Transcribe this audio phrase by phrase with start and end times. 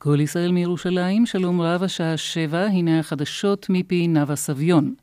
[0.00, 4.94] כל ישראל מירושלים, שלום רב, השעה שבע, הנה החדשות מפי נאוה סביון.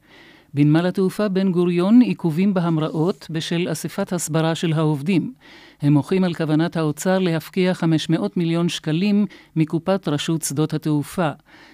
[0.53, 5.33] בנמל התעופה בן גוריון עיכובים בהמראות בשל אספת הסברה של העובדים.
[5.81, 11.29] הם מוחים על כוונת האוצר להפקיע 500 מיליון שקלים מקופת רשות שדות התעופה.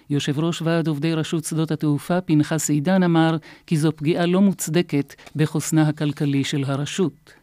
[0.10, 5.14] יושב ראש ועד עובדי רשות שדות התעופה, פנחס עידן, אמר כי זו פגיעה לא מוצדקת
[5.36, 7.41] בחוסנה הכלכלי של הרשות.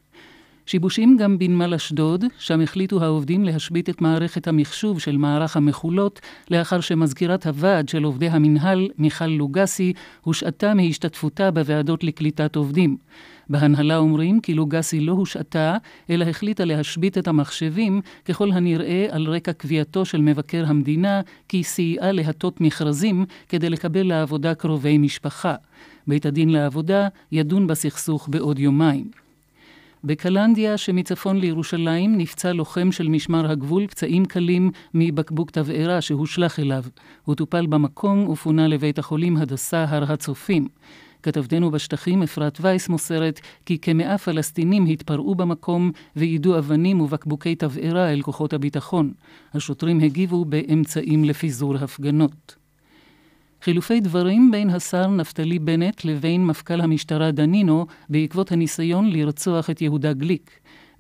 [0.69, 6.81] שיבושים גם בנמל אשדוד, שם החליטו העובדים להשבית את מערכת המחשוב של מערך המחולות, לאחר
[6.81, 12.97] שמזכירת הוועד של עובדי המינהל, מיכל לוגסי, הושעתה מהשתתפותה בוועדות לקליטת עובדים.
[13.51, 15.77] בהנהלה אומרים כי לוגסי לא הושעתה,
[16.11, 22.13] אלא החליטה להשבית את המחשבים, ככל הנראה על רקע קביעתו של מבקר המדינה, כי סייעה
[22.13, 25.55] להטות מכרזים כדי לקבל לעבודה קרובי משפחה.
[26.07, 29.28] בית הדין לעבודה ידון בסכסוך בעוד יומיים.
[30.05, 36.85] בקלנדיה שמצפון לירושלים נפצע לוחם של משמר הגבול פצעים קלים מבקבוק תבערה שהושלך אליו.
[37.25, 40.69] הוא טופל במקום ופונה לבית החולים הדסה הר הצופים.
[41.23, 48.23] כתבתנו בשטחים אפרת וייס מוסרת כי כמאה פלסטינים התפרעו במקום ויידו אבנים ובקבוקי תבערה אל
[48.23, 49.13] כוחות הביטחון.
[49.55, 52.58] השוטרים הגיבו באמצעים לפיזור הפגנות.
[53.63, 60.13] חילופי דברים בין השר נפתלי בנט לבין מפכ"ל המשטרה דנינו בעקבות הניסיון לרצוח את יהודה
[60.13, 60.51] גליק.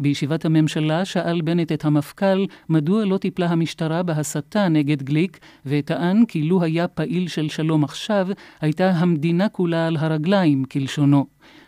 [0.01, 6.43] בישיבת הממשלה שאל בנט את המפכ"ל מדוע לא טיפלה המשטרה בהסתה נגד גליק, וטען כי
[6.43, 8.29] לו היה פעיל של שלום עכשיו,
[8.61, 11.27] הייתה המדינה כולה על הרגליים, כלשונו.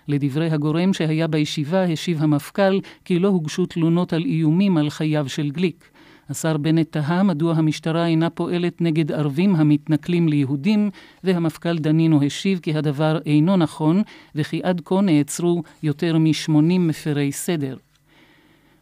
[0.08, 5.50] לדברי הגורם שהיה בישיבה, השיב המפכ"ל כי לא הוגשו תלונות על איומים על חייו של
[5.50, 5.89] גליק.
[6.31, 10.91] השר בנט תהה מדוע המשטרה אינה פועלת נגד ערבים המתנכלים ליהודים,
[11.25, 14.03] והמפכ"ל דנינו השיב כי הדבר אינו נכון,
[14.34, 17.77] וכי עד כה נעצרו יותר מ-80 מפרי סדר.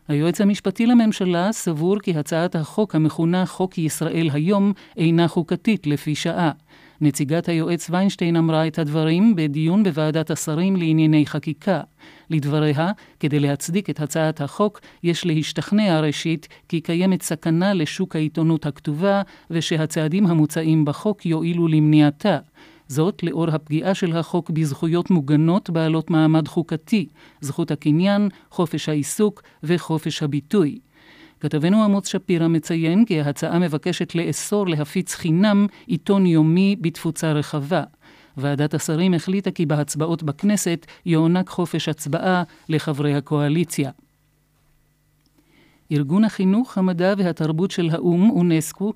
[0.09, 6.51] היועץ המשפטי לממשלה סבור כי הצעת החוק המכונה חוק ישראל היום אינה חוקתית לפי שעה.
[7.01, 11.81] נציגת היועץ ויינשטיין אמרה את הדברים בדיון בוועדת השרים לענייני חקיקה.
[12.31, 19.23] לדבריה, כדי להצדיק את הצעת החוק, יש להשתכנע ראשית כי קיימת סכנה לשוק העיתונות הכתובה,
[19.51, 22.39] ושהצעדים המוצעים בחוק יועילו למניעתה.
[22.89, 27.07] זאת לאור הפגיעה של החוק בזכויות מוגנות בעלות מעמד חוקתי,
[27.41, 30.79] זכות הקניין, חופש העיסוק וחופש הביטוי.
[31.41, 37.83] כתבנו עמוס שפירא מציין כי ההצעה מבקשת לאסור להפיץ חינם עיתון יומי בתפוצה רחבה.
[38.37, 43.91] ועדת השרים החליטה כי בהצבעות בכנסת יוענק חופש הצבעה לחברי הקואליציה.
[45.93, 48.93] ארגון החינוך, המדע והתרבות של האו"ם, אונסקו,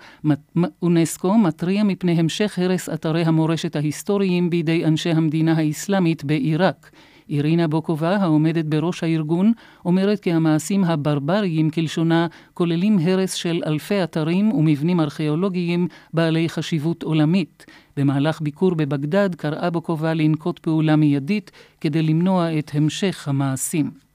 [0.82, 6.90] אונסקו, מתריע מפני המשך הרס אתרי המורשת ההיסטוריים בידי אנשי המדינה האסלאמית בעיראק.
[7.30, 9.52] אירינה בוקובה, העומדת בראש הארגון,
[9.84, 17.66] אומרת כי המעשים הברבריים כלשונה כוללים הרס של אלפי אתרים ומבנים ארכיאולוגיים בעלי חשיבות עולמית.
[17.96, 21.50] במהלך ביקור בבגדד קראה בוקובה לנקוט פעולה מיידית
[21.80, 24.11] כדי למנוע את המשך המעשים.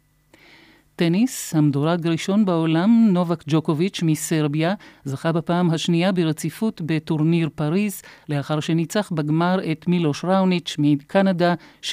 [0.98, 9.12] טניס, המדורג ראשון בעולם, נובק ג'וקוביץ' מסרביה, זכה בפעם השנייה ברציפות בטורניר פריז, לאחר שניצח
[9.12, 11.86] בגמר את מילוש ראוניץ' מקנדה 6-2-6-3.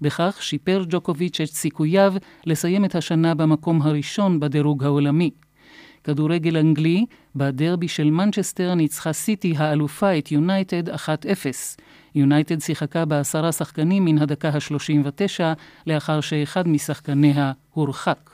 [0.00, 2.14] בכך שיפר ג'וקוביץ' את סיכוייו
[2.46, 5.30] לסיים את השנה במקום הראשון בדירוג העולמי.
[6.04, 10.96] כדורגל אנגלי, בדרבי של מנצ'סטר ניצחה סיטי האלופה את יונייטד 1-0.
[12.14, 15.40] יונייטד שיחקה בעשרה שחקנים מן הדקה ה-39,
[15.86, 18.30] לאחר שאחד משחקניה הורחק.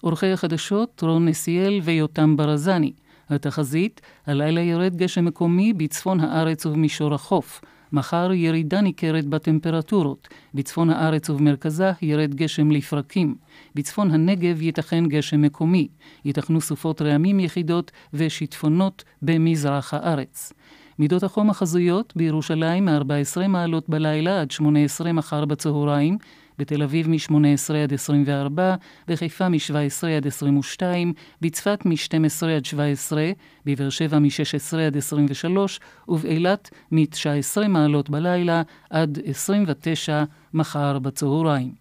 [0.00, 2.92] עורכי החדשות רון נסיאל ויותם ברזני.
[3.30, 7.60] התחזית, הלילה ירד גשם מקומי בצפון הארץ ובמישור החוף.
[7.92, 10.28] מחר ירידה ניכרת בטמפרטורות.
[10.54, 13.34] בצפון הארץ ובמרכזה ירד גשם לפרקים.
[13.74, 15.88] בצפון הנגב ייתכן גשם מקומי.
[16.24, 20.52] ייתכנו סופות רעמים יחידות ושיטפונות במזרח הארץ.
[20.98, 26.18] מידות החום החזויות בירושלים מ-14 מעלות בלילה עד 18 מחר בצהריים,
[26.58, 28.74] בתל אביב מ-18 עד 24,
[29.08, 33.30] בחיפה מ-17 עד 22, בצפת מ-12 עד 17,
[33.66, 41.74] בבאר שבע מ-16 עד 23, ובאילת מ-19 מעלות בלילה עד 29 מחר בצהריים.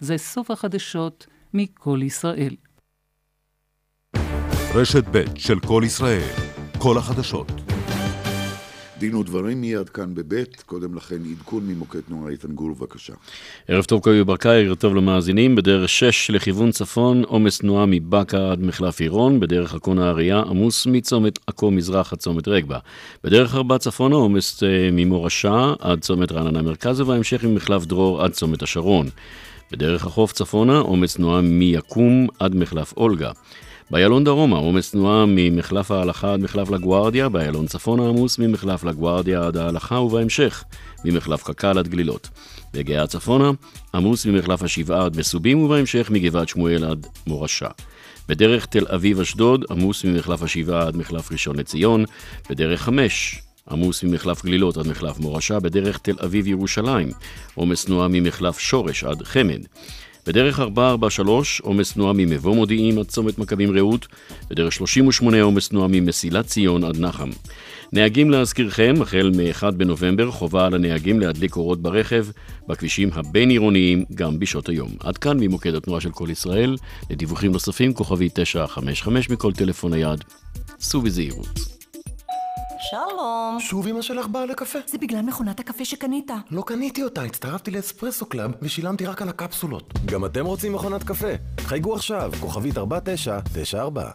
[0.00, 2.56] זה סוף החדשות מכל ישראל.
[4.74, 6.28] רשת ב' של כל ישראל,
[6.78, 7.61] כל החדשות.
[9.02, 13.12] דין ודברים מיד כאן בבית, קודם לכן עדכון ממוקד תנועה איתן גור, בבקשה.
[13.68, 18.60] ערב טוב קובי ברקאי, ערב טוב למאזינים, בדרך 6 לכיוון צפון, עומס תנועה מבאקה עד
[18.60, 22.78] מחלף עירון, בדרך עכו נהריה, עמוס מצומת עכו מזרח עד צומת רגבה.
[23.24, 28.62] בדרך 4 צפונה, עומס אה, ממורשה עד צומת רעננה מרכז, ובהמשך ממחלף דרור עד צומת
[28.62, 29.06] השרון.
[29.72, 33.30] בדרך החוף צפונה, עומס תנועה מיקום עד מחלף אולגה.
[33.92, 39.56] באיילון דרומה, עומס תנועה ממחלף ההלכה עד מחלף לגוארדיה, באיילון צפונה עמוס ממחלף לגוארדיה עד
[39.56, 40.64] ההלכה, ובהמשך
[41.04, 42.28] ממחלף קק"ל עד גלילות.
[42.74, 43.50] בגאה צפונה,
[43.94, 47.68] עמוס ממחלף השבעה עד מסובים, ובהמשך מגבעת שמואל עד מורשה.
[48.28, 52.04] בדרך תל אביב-אשדוד, עמוס ממחלף השבעה עד מחלף ראשון לציון,
[52.50, 57.08] בדרך חמש, עמוס ממחלף גלילות עד מחלף מורשה, בדרך תל אביב-ירושלים,
[57.54, 59.60] עומס תנועה ממחלף שורש עד חמד.
[60.26, 64.06] בדרך 443 עומס תנועה ממבוא מודיעין עד צומת מכבים רעות,
[64.50, 67.30] בדרך 38 עומס תנועה ממסילת ציון עד נחם.
[67.92, 72.26] נהגים להזכירכם, החל מ-1 בנובמבר חובה על הנהגים להדליק אורות ברכב
[72.68, 74.90] בכבישים הבין-עירוניים גם בשעות היום.
[75.00, 76.76] עד כאן ממוקד התנועה של כל ישראל,
[77.10, 80.24] לדיווחים נוספים כוכבי 955 מכל טלפון נייד.
[80.80, 81.81] סעו בזהירות.
[82.90, 83.56] שלום.
[83.60, 84.78] שוב אמא שלך באה לקפה?
[84.86, 86.30] זה בגלל מכונת הקפה שקנית.
[86.50, 89.92] לא קניתי אותה, הצטרפתי ל Espresso Club ושילמתי רק על הקפסולות.
[90.06, 91.26] גם אתם רוצים מכונת קפה?
[91.60, 94.10] חייגו עכשיו, כוכבית 4994.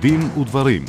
[0.00, 0.84] דין ודברים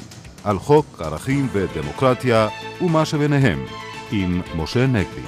[0.48, 2.48] על חוק ערכים ודמוקרטיה
[2.82, 3.66] ומה שביניהם
[4.12, 5.22] עם משה נגבי.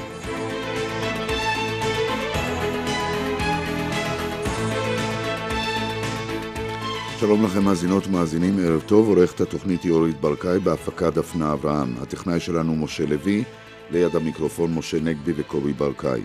[7.20, 11.96] שלום לכם מאזינות ומאזינים, ערב טוב, עורכת התוכנית יורית ברקאי בהפקה דפנה אברהם.
[12.02, 13.44] הטכנאי שלנו משה לוי,
[13.92, 16.22] ליד המיקרופון משה נגבי וקובי ברקאי.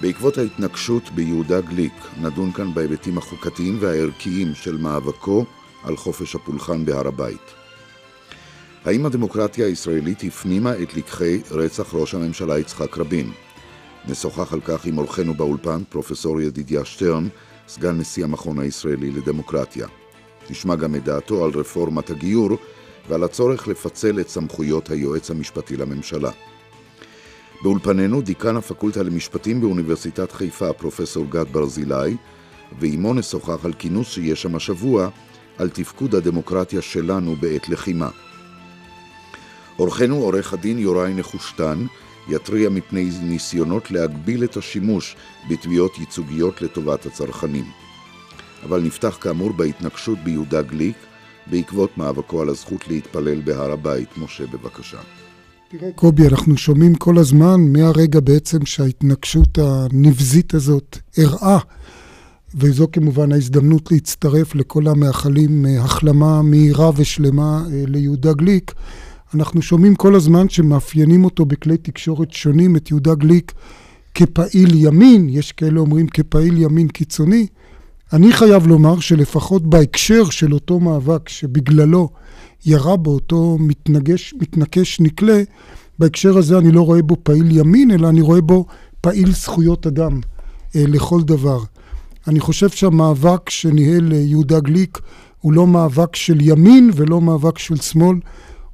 [0.00, 5.44] בעקבות ההתנגשות ביהודה גליק, נדון כאן בהיבטים החוקתיים והערכיים של מאבקו
[5.84, 7.55] על חופש הפולחן בהר הבית.
[8.86, 13.32] האם הדמוקרטיה הישראלית הפנימה את לקחי רצח ראש הממשלה יצחק רבין?
[14.08, 17.28] נשוחח על כך עם אורחנו באולפן, פרופסור ידידיה שטרן,
[17.68, 19.86] סגן נשיא המכון הישראלי לדמוקרטיה.
[20.50, 22.50] נשמע גם את דעתו על רפורמת הגיור
[23.08, 26.30] ועל הצורך לפצל את סמכויות היועץ המשפטי לממשלה.
[27.62, 32.16] באולפנינו דיקן הפקולטה למשפטים באוניברסיטת חיפה, פרופסור גד ברזילי,
[32.80, 35.08] ועימו נשוחח על כינוס שיש שם השבוע
[35.58, 38.08] על תפקוד הדמוקרטיה שלנו בעת לחימה.
[39.78, 41.86] אורחנו עורך הדין יוראי נחושתן
[42.28, 45.16] יתריע מפני ניסיונות להגביל את השימוש
[45.50, 47.64] בתביעות ייצוגיות לטובת הצרכנים.
[48.64, 50.96] אבל נפתח כאמור בהתנגשות ביהודה גליק
[51.50, 54.08] בעקבות מאבקו על הזכות להתפלל בהר הבית.
[54.18, 54.98] משה, בבקשה.
[55.68, 61.58] תראה, קובי, אנחנו שומעים כל הזמן, מהרגע בעצם שההתנגשות הנבזית הזאת אירעה,
[62.54, 68.72] וזו כמובן ההזדמנות להצטרף לכל המאחלים החלמה מהירה ושלמה ליהודה גליק.
[69.34, 73.52] אנחנו שומעים כל הזמן שמאפיינים אותו בכלי תקשורת שונים, את יהודה גליק
[74.14, 77.46] כפעיל ימין, יש כאלה אומרים כפעיל ימין קיצוני.
[78.12, 82.08] אני חייב לומר שלפחות בהקשר של אותו מאבק שבגללו
[82.66, 85.42] ירה בו אותו מתנגש, מתנקש נקלה,
[85.98, 88.66] בהקשר הזה אני לא רואה בו פעיל ימין, אלא אני רואה בו
[89.00, 90.20] פעיל זכויות אדם
[90.76, 91.60] אה, לכל דבר.
[92.28, 94.98] אני חושב שהמאבק שניהל יהודה גליק
[95.40, 98.16] הוא לא מאבק של ימין ולא מאבק של שמאל,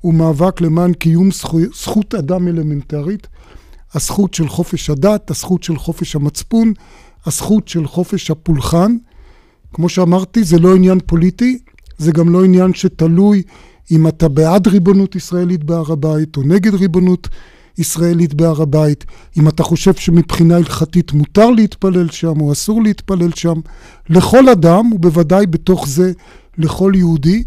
[0.03, 3.27] הוא מאבק למען קיום זכו, זכות אדם אלמנטרית,
[3.95, 6.73] הזכות של חופש הדת, הזכות של חופש המצפון,
[7.27, 8.97] הזכות של חופש הפולחן.
[9.73, 11.59] כמו שאמרתי, זה לא עניין פוליטי,
[11.99, 13.43] זה גם לא עניין שתלוי
[13.91, 17.29] אם אתה בעד ריבונות ישראלית בהר הבית או נגד ריבונות
[17.79, 19.05] ישראלית בהר הבית,
[19.39, 23.61] אם אתה חושב שמבחינה הלכתית מותר להתפלל שם או אסור להתפלל שם,
[24.09, 26.13] לכל אדם, ובוודאי בתוך זה
[26.59, 27.45] לכל יהודי,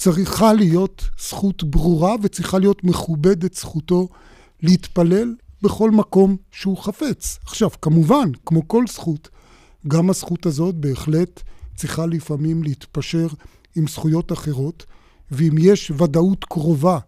[0.00, 4.08] צריכה להיות זכות ברורה וצריכה להיות מכובדת זכותו
[4.62, 7.38] להתפלל בכל מקום שהוא חפץ.
[7.44, 9.28] עכשיו, כמובן, כמו כל זכות,
[9.88, 11.42] גם הזכות הזאת בהחלט
[11.76, 13.26] צריכה לפעמים להתפשר
[13.76, 14.86] עם זכויות אחרות,
[15.30, 16.98] ואם יש ודאות קרובה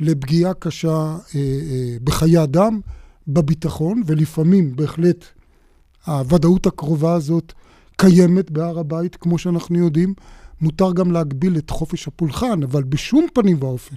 [0.00, 2.80] לפגיעה קשה אה, אה, בחיי אדם,
[3.28, 5.24] בביטחון, ולפעמים בהחלט
[6.06, 7.52] הוודאות הקרובה הזאת
[7.96, 10.14] קיימת בהר הבית, כמו שאנחנו יודעים,
[10.60, 13.96] מותר גם להגביל את חופש הפולחן, אבל בשום פנים ואופן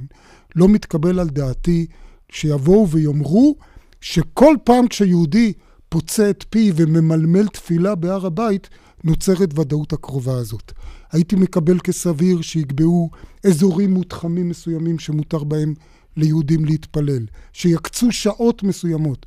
[0.55, 1.85] לא מתקבל על דעתי
[2.31, 3.55] שיבואו ויאמרו
[4.01, 5.53] שכל פעם כשיהודי
[5.89, 8.69] פוצה את פיו וממלמל תפילה בהר הבית,
[9.03, 10.71] נוצרת ודאות הקרובה הזאת.
[11.11, 13.09] הייתי מקבל כסביר שיקבעו
[13.45, 15.73] אזורים מותחמים מסוימים שמותר בהם
[16.17, 19.25] ליהודים להתפלל, שיקצו שעות מסוימות.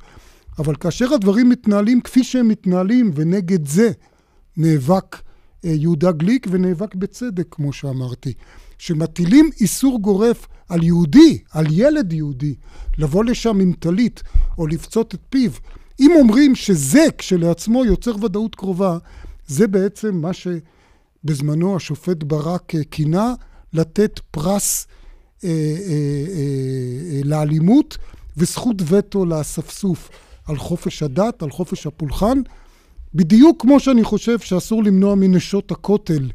[0.59, 3.91] אבל כאשר הדברים מתנהלים כפי שהם מתנהלים, ונגד זה
[4.57, 5.17] נאבק
[5.65, 8.33] יהודה גליק ונאבק בצדק, כמו שאמרתי,
[8.77, 12.55] שמטילים איסור גורף על יהודי, על ילד יהודי,
[12.97, 14.23] לבוא לשם עם טלית
[14.57, 15.51] או לפצות את פיו.
[15.99, 18.97] אם אומרים שזה כשלעצמו יוצר ודאות קרובה,
[19.47, 23.33] זה בעצם מה שבזמנו השופט ברק כינה
[23.73, 24.87] לתת פרס
[25.43, 25.55] אה, אה,
[26.35, 27.97] אה, לאלימות
[28.37, 30.09] וזכות וטו לאספסוף
[30.45, 32.41] על חופש הדת, על חופש הפולחן,
[33.15, 36.29] בדיוק כמו שאני חושב שאסור למנוע מנשות הכותל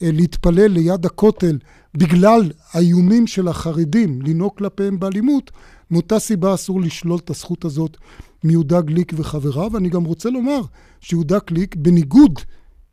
[0.00, 1.58] להתפלל ליד הכותל
[1.94, 5.50] בגלל האיומים של החרדים לנהוג כלפיהם באלימות,
[5.90, 7.96] מאותה סיבה אסור לשלול את הזכות הזאת
[8.44, 9.70] מיהודה גליק וחבריו.
[9.72, 10.60] ואני גם רוצה לומר
[11.00, 12.38] שיהודה גליק, בניגוד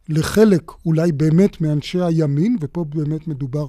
[0.09, 3.67] לחלק אולי באמת מאנשי הימין, ופה באמת מדובר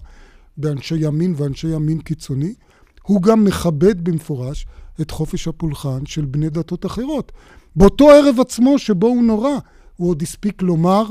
[0.57, 2.55] באנשי ימין ואנשי ימין קיצוני,
[3.03, 4.67] הוא גם מכבד במפורש
[5.01, 7.33] את חופש הפולחן של בני דתות אחרות.
[7.79, 9.51] באותו ערב עצמו שבו הוא נורא,
[9.97, 11.05] הוא עוד הספיק לומר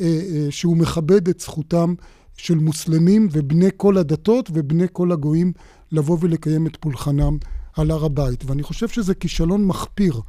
[0.00, 1.94] אה, אה, שהוא מכבד את זכותם
[2.36, 5.52] של מוסלמים ובני כל הדתות ובני כל הגויים
[5.92, 7.36] לבוא ולקיים את פולחנם
[7.76, 8.44] על הר הבית.
[8.44, 10.20] ואני חושב שזה כישלון מחפיר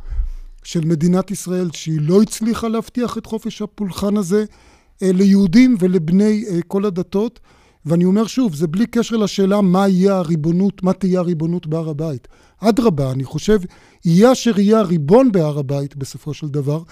[0.63, 4.45] של מדינת ישראל, שהיא לא הצליחה להבטיח את חופש הפולחן הזה
[5.03, 7.39] אה, ליהודים ולבני אה, כל הדתות.
[7.85, 12.27] ואני אומר שוב, זה בלי קשר לשאלה מה יהיה הריבונות, מה תהיה הריבונות בהר הבית.
[12.59, 13.59] אדרבה, אני חושב,
[14.05, 16.83] יהיה אשר יהיה הריבון בהר הבית בסופו של דבר,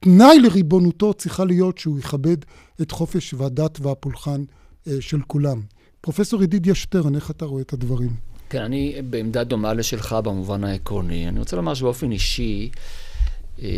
[0.00, 2.36] תנאי לריבונותו צריכה להיות שהוא יכבד
[2.82, 4.44] את חופש הדת והפולחן
[4.88, 5.60] אה, של כולם.
[6.00, 8.10] פרופסור ידידיה שטרן, איך אתה רואה את הדברים?
[8.50, 11.28] כן, אני בעמדה דומה לשלך במובן העקרוני.
[11.28, 12.70] אני רוצה לומר שבאופן אישי,
[13.62, 13.68] אה,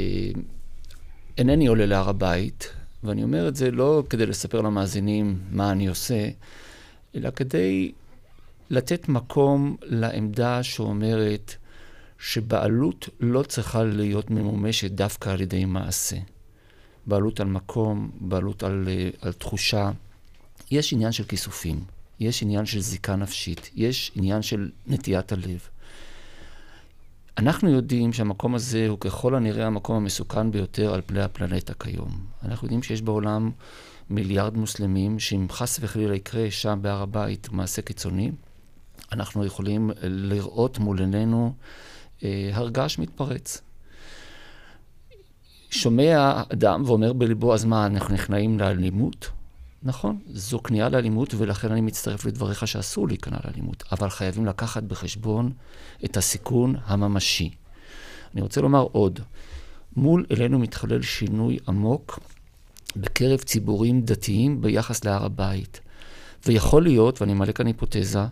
[1.39, 2.71] אינני עולה להר הבית,
[3.05, 6.29] ואני אומר את זה לא כדי לספר למאזינים מה אני עושה,
[7.15, 7.93] אלא כדי
[8.71, 11.55] לתת מקום לעמדה שאומרת
[12.19, 16.17] שבעלות לא צריכה להיות ממומשת דווקא על ידי מעשה.
[17.07, 19.91] בעלות על מקום, בעלות על, אה, על תחושה.
[20.71, 21.85] יש עניין של כיסופים,
[22.21, 25.69] יש עניין של זיקה נפשית, יש עניין של נטיית הלב.
[27.39, 32.25] אנחנו יודעים שהמקום הזה הוא ככל הנראה המקום המסוכן ביותר על פני הפלנטה כיום.
[32.45, 33.51] אנחנו יודעים שיש בעולם
[34.11, 38.31] מיליארד מוסלמים, שאם חס וחלילה יקרה שם בהר הבית מעשה קיצוני,
[39.13, 41.53] אנחנו יכולים לראות מול עינינו
[42.25, 43.63] אה, הרגש מתפרץ.
[45.71, 49.31] שומע אדם ואומר בליבו, אז מה, אנחנו נכנעים לאלימות?
[49.83, 55.53] נכון, זו כניעה לאלימות, ולכן אני מצטרף לדבריך שאסור להיכנע לאלימות, אבל חייבים לקחת בחשבון
[56.05, 57.51] את הסיכון הממשי.
[58.35, 59.21] אני רוצה לומר עוד,
[59.97, 62.21] מול אלינו מתחולל שינוי עמוק
[62.97, 65.81] בקרב ציבורים דתיים ביחס להר הבית.
[66.47, 68.25] ויכול להיות, ואני מעלה כאן היפותזה,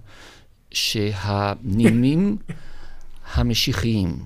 [0.70, 2.36] שהנימים
[3.34, 4.18] המשיחיים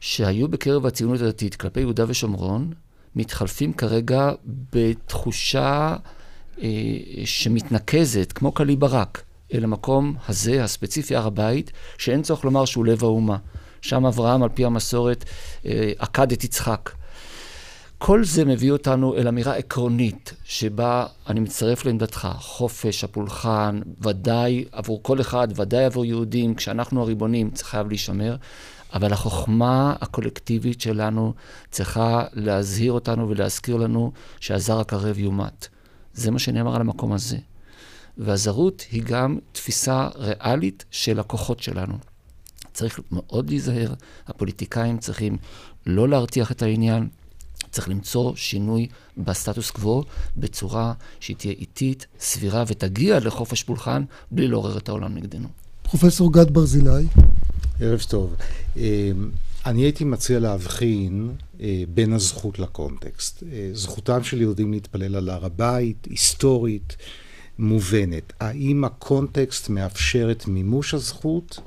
[0.00, 2.72] שהיו בקרב הציונות הדתית כלפי יהודה ושומרון,
[3.16, 4.30] מתחלפים כרגע
[4.72, 5.96] בתחושה
[6.62, 6.68] אה,
[7.24, 9.22] שמתנקזת, כמו קלי ברק,
[9.54, 13.36] אל המקום הזה, הספציפי, הר הבית, שאין צורך לומר שהוא לב האומה.
[13.80, 15.24] שם אברהם, על פי המסורת,
[15.66, 16.90] אה, עקד את יצחק.
[17.98, 25.02] כל זה מביא אותנו אל אמירה עקרונית, שבה אני מצטרף לעמדתך, חופש, הפולחן, ודאי עבור
[25.02, 28.36] כל אחד, ודאי עבור יהודים, כשאנחנו הריבונים, זה חייב להישמר,
[28.94, 31.34] אבל החוכמה הקולקטיבית שלנו
[31.70, 35.68] צריכה להזהיר אותנו ולהזכיר לנו שהזר הקרב יומת.
[36.14, 37.38] זה מה שנאמר על המקום הזה.
[38.18, 41.94] והזרות היא גם תפיסה ריאלית של הכוחות שלנו.
[42.72, 43.94] צריך מאוד להיזהר,
[44.26, 45.36] הפוליטיקאים צריכים
[45.86, 47.08] לא להרתיח את העניין,
[47.70, 48.86] צריך למצוא שינוי
[49.18, 50.04] בסטטוס קוו
[50.36, 55.48] בצורה שהיא תהיה איטית, סבירה ותגיע לחופש פולחן בלי לעורר את העולם נגדנו.
[55.82, 57.06] פרופסור גד ברזילי.
[57.80, 58.34] ערב טוב.
[58.76, 58.82] אמ,
[59.66, 63.42] אני הייתי מציע להבחין אה, בין הזכות לקונטקסט.
[63.52, 66.96] אה, זכותם של יהודים להתפלל על הר הבית, היסטורית,
[67.58, 68.32] מובנת.
[68.40, 71.60] האם הקונטקסט מאפשר את מימוש הזכות?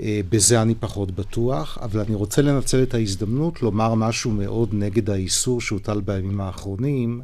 [0.00, 5.10] אה, בזה אני פחות בטוח, אבל אני רוצה לנצל את ההזדמנות לומר משהו מאוד נגד
[5.10, 7.20] האיסור שהוטל בימים האחרונים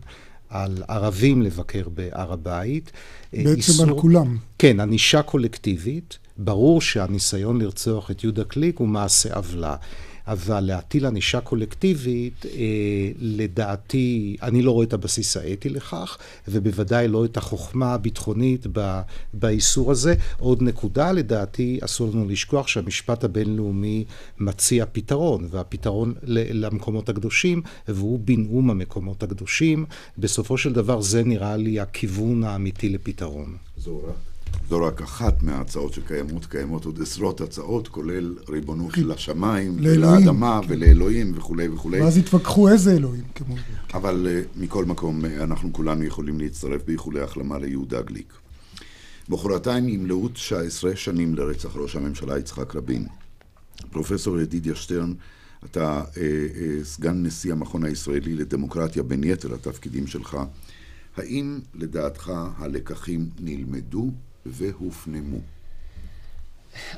[0.48, 2.92] על ערבים לבקר בהר הבית.
[3.32, 4.36] בעצם איסור, על כולם.
[4.58, 6.18] כן, ענישה קולקטיבית.
[6.38, 9.76] ברור שהניסיון לרצוח את יהודה קליק הוא מעשה עוולה.
[10.28, 12.50] אבל להטיל ענישה קולקטיבית, אה,
[13.18, 16.18] לדעתי, אני לא רואה את הבסיס האתי לכך,
[16.48, 18.66] ובוודאי לא את החוכמה הביטחונית
[19.34, 20.14] באיסור הזה.
[20.38, 24.04] עוד נקודה, לדעתי, אסור לנו לשכוח שהמשפט הבינלאומי
[24.38, 29.84] מציע פתרון, והפתרון למקומות הקדושים, והוא בנאום המקומות הקדושים.
[30.18, 33.56] בסופו של דבר זה נראה לי הכיוון האמיתי לפתרון.
[33.76, 34.27] זורה.
[34.68, 39.04] זו רק אחת מההצעות שקיימות, קיימות עוד עשרות הצעות, כולל ריבונות כן.
[39.04, 40.66] לשמיים, לאדמה כן.
[40.72, 42.00] ולאלוהים וכולי וכולי.
[42.00, 43.24] ואז התווכחו איזה אלוהים.
[43.34, 43.54] כמו...
[43.94, 48.32] אבל uh, מכל מקום, uh, אנחנו כולנו יכולים להצטרף באיחולי החלמה ליהודה גליק.
[49.28, 53.06] מחרתיים ימלאו 19 שנים לרצח ראש הממשלה יצחק רבין.
[53.90, 55.12] פרופסור ידידיה שטרן,
[55.64, 56.18] אתה uh, uh,
[56.84, 60.36] סגן נשיא המכון הישראלי לדמוקרטיה, בין יתר התפקידים שלך.
[61.16, 64.10] האם לדעתך הלקחים נלמדו
[64.46, 65.38] והופנמו?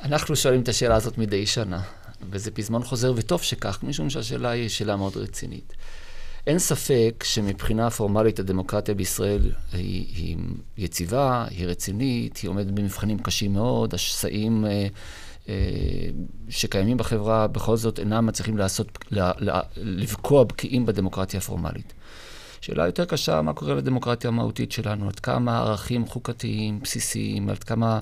[0.03, 1.83] אנחנו שואלים את השאלה הזאת מדי שנה,
[2.31, 5.73] וזה פזמון חוזר, וטוב שכך, משום שהשאלה היא שאלה מאוד רצינית.
[6.47, 10.37] אין ספק שמבחינה פורמלית הדמוקרטיה בישראל היא, היא
[10.79, 14.87] יציבה, היא רצינית, היא עומדת במבחנים קשים מאוד, השסעים אה,
[15.49, 15.55] אה,
[16.49, 21.93] שקיימים בחברה בכל זאת אינם מצליחים לעשות, לה, לה, לבקוע בקיאים בדמוקרטיה הפורמלית.
[22.61, 27.99] שאלה יותר קשה, מה קורה לדמוקרטיה המהותית שלנו, עד כמה ערכים חוקתיים בסיסיים, עד כמה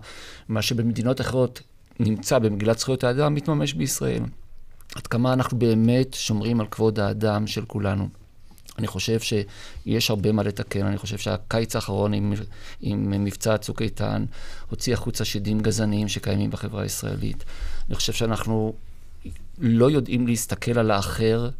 [0.49, 1.63] מה שבמדינות אחרות
[2.01, 4.23] נמצא במגילת זכויות האדם מתממש בישראל.
[4.95, 8.09] עד כמה אנחנו באמת שומרים על כבוד האדם של כולנו.
[8.79, 10.87] אני חושב שיש הרבה מה לתקן.
[10.87, 12.33] אני חושב שהקיץ האחרון עם,
[12.81, 14.25] עם מבצע צוק איתן
[14.71, 17.45] הוציא החוצה שדים גזעניים שקיימים בחברה הישראלית.
[17.89, 18.73] אני חושב שאנחנו
[19.59, 21.51] לא יודעים להסתכל על האחר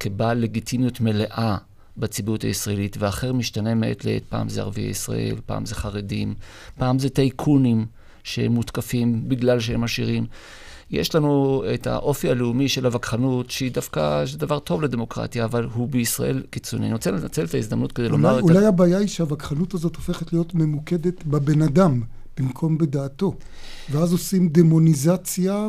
[0.00, 1.56] כבעל לגיטימיות מלאה
[1.96, 4.22] בציבוריות הישראלית, והאחר משתנה מעת לעת.
[4.28, 6.34] פעם זה ערביי ישראל, פעם זה חרדים,
[6.78, 7.86] פעם זה טייקונים
[8.24, 10.26] שמותקפים בגלל שהם עשירים.
[10.90, 15.88] יש לנו את האופי הלאומי של הווכחנות, שהיא דווקא, זה דבר טוב לדמוקרטיה, אבל הוא
[15.88, 16.86] בישראל קיצוני.
[16.86, 18.56] אני רוצה לנצל את ההזדמנות כדי אולי, לומר אולי את...
[18.56, 22.02] אולי הבעיה היא שהווכחנות הזאת הופכת להיות ממוקדת בבן אדם,
[22.38, 23.34] במקום בדעתו.
[23.90, 25.68] ואז עושים דמוניזציה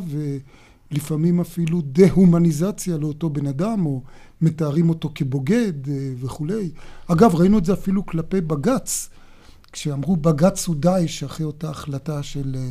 [0.91, 4.01] ולפעמים אפילו דה-הומניזציה לאותו בן אדם, או
[4.43, 6.71] מתארים אותו כבוגד אה, וכולי.
[7.07, 9.09] אגב, ראינו את זה אפילו כלפי בג"ץ,
[9.71, 12.55] כשאמרו בג"ץ הוא דאעש אחרי אותה החלטה של...
[12.55, 12.69] אה,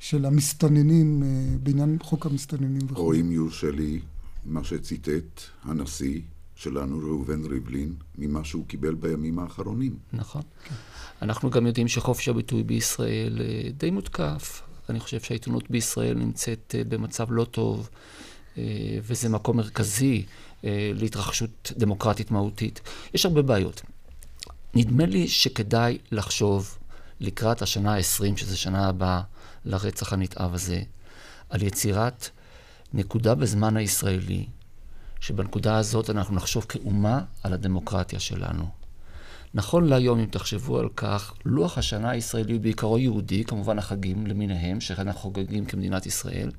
[0.00, 1.28] של המסתננים, אה,
[1.62, 3.02] בעניין חוק המסתננים וכו'.
[3.02, 4.00] או אם יורשה לי,
[4.46, 6.20] מה שציטט הנשיא
[6.54, 9.96] שלנו, ראובן ריבלין, ממה שהוא קיבל בימים האחרונים.
[10.12, 10.42] נכון.
[10.64, 10.74] כן.
[11.22, 13.40] אנחנו גם יודעים שחופש הביטוי בישראל
[13.76, 14.62] די מותקף.
[14.88, 17.88] אני חושב שהעיתונות בישראל נמצאת במצב לא טוב,
[19.02, 20.24] וזה מקום מרכזי
[20.94, 22.80] להתרחשות דמוקרטית מהותית.
[23.14, 23.82] יש הרבה בעיות.
[24.74, 26.78] נדמה לי שכדאי לחשוב
[27.20, 29.20] לקראת השנה ה-20, שזו שנה הבאה,
[29.64, 30.82] לרצח הנתעב הזה,
[31.50, 32.28] על יצירת
[32.94, 34.46] נקודה בזמן הישראלי,
[35.20, 38.68] שבנקודה הזאת אנחנו נחשוב כאומה על הדמוקרטיה שלנו.
[39.54, 44.80] נכון להיום, אם תחשבו על כך, לוח השנה הישראלי הוא בעיקרו יהודי, כמובן החגים למיניהם,
[44.80, 46.50] שאנחנו חוגגים כמדינת ישראל,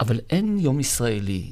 [0.00, 1.50] אבל אין יום ישראלי.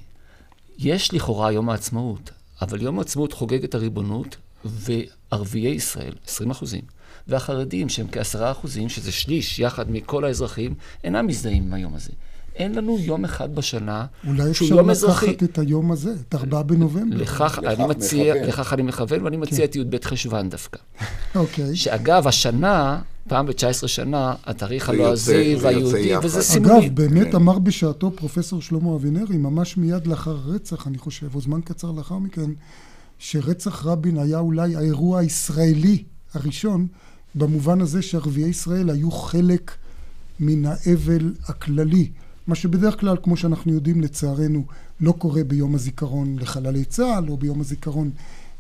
[0.78, 2.31] יש לכאורה יום העצמאות,
[2.62, 6.83] אבל יום העצמאות חוגג את הריבונות, וערביי ישראל, 20 אחוזים,
[7.28, 10.74] והחרדים, שהם כעשרה אחוזים, שזה שליש יחד מכל האזרחים,
[11.05, 12.12] אינם מזדהים עם היום הזה.
[12.57, 14.07] אין לנו יום אחד בשנה
[14.53, 15.27] שהוא יום אזרחי.
[15.27, 17.17] אולי אפשר לקחת את היום הזה, את ארבעה בנובמבר.
[17.17, 19.65] לכך אני מציע, לכך אני מכוון, ואני מציע כן.
[19.65, 20.79] את י"ב חשוון דווקא.
[21.35, 21.77] אוקיי.
[21.77, 26.87] שאגב, השנה, פעם ב-19 שנה, התאריך הלועזי והיהודי, וזה סימולי.
[26.87, 27.37] אגב, באמת כן.
[27.37, 32.19] אמר בשעתו פרופסור שלמה אבינרי, ממש מיד לאחר הרצח, אני חושב, או זמן קצר לאחר
[32.19, 32.51] מכן,
[33.19, 36.03] שרצח רבין היה אולי האירוע הישראלי
[36.35, 36.87] הראשון,
[37.35, 39.71] במובן הזה שערביי ישראל היו חלק
[40.41, 42.11] מן האבל הכללי.
[42.46, 44.64] מה שבדרך כלל, כמו שאנחנו יודעים, לצערנו,
[45.00, 48.11] לא קורה ביום הזיכרון לחללי צה"ל, או ביום הזיכרון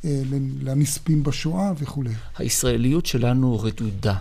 [0.04, 0.22] אה,
[0.60, 2.10] לנספים בשואה וכולי.
[2.38, 4.16] הישראליות שלנו רדודה.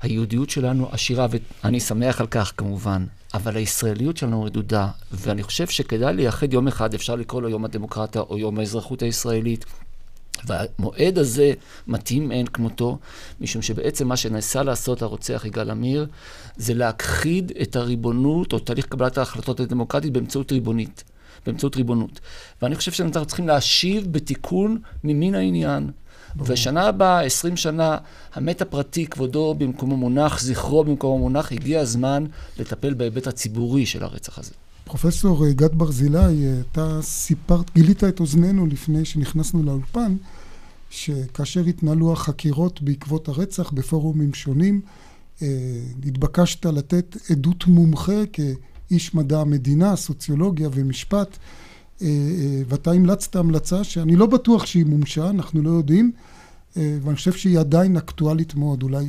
[0.00, 1.26] היהודיות שלנו עשירה,
[1.62, 6.94] ואני שמח על כך כמובן, אבל הישראליות שלנו רדודה, ואני חושב שכדאי לייחד יום אחד,
[6.94, 9.64] אפשר לקרוא לו יום הדמוקרטיה או יום האזרחות הישראלית,
[10.46, 11.52] והמועד הזה
[11.86, 12.98] מתאים מאין כמותו,
[13.40, 16.06] משום שבעצם מה שניסה לעשות הרוצח יגאל עמיר,
[16.56, 21.04] זה להכחיד את הריבונות, או תהליך קבלת ההחלטות הדמוקרטית באמצעות ריבונית.
[21.46, 22.20] באמצעות ריבונות.
[22.62, 25.90] ואני חושב שאנחנו צריכים להשיב בתיקון ממין העניין.
[26.34, 26.52] ברור.
[26.52, 27.98] ושנה הבאה, עשרים שנה,
[28.34, 32.24] המת הפרטי, כבודו במקומו מונח, זכרו במקומו מונח, הגיע הזמן
[32.58, 34.52] לטפל בהיבט הציבורי של הרצח הזה.
[34.88, 40.16] פרופסור אה, גד ברזילי, אתה סיפרת, גילית את אוזנינו לפני שנכנסנו לאולפן,
[40.90, 44.80] שכאשר התנהלו החקירות בעקבות הרצח בפורומים שונים,
[45.42, 45.48] אה,
[46.06, 51.38] התבקשת לתת עדות מומחה כאיש מדע המדינה, סוציולוגיה ומשפט,
[52.02, 52.08] אה,
[52.68, 56.12] ואתה המלצת המלצה שאני לא בטוח שהיא מומשה, אנחנו לא יודעים,
[56.76, 59.04] ואני חושב שהיא עדיין אקטואלית מאוד, אולי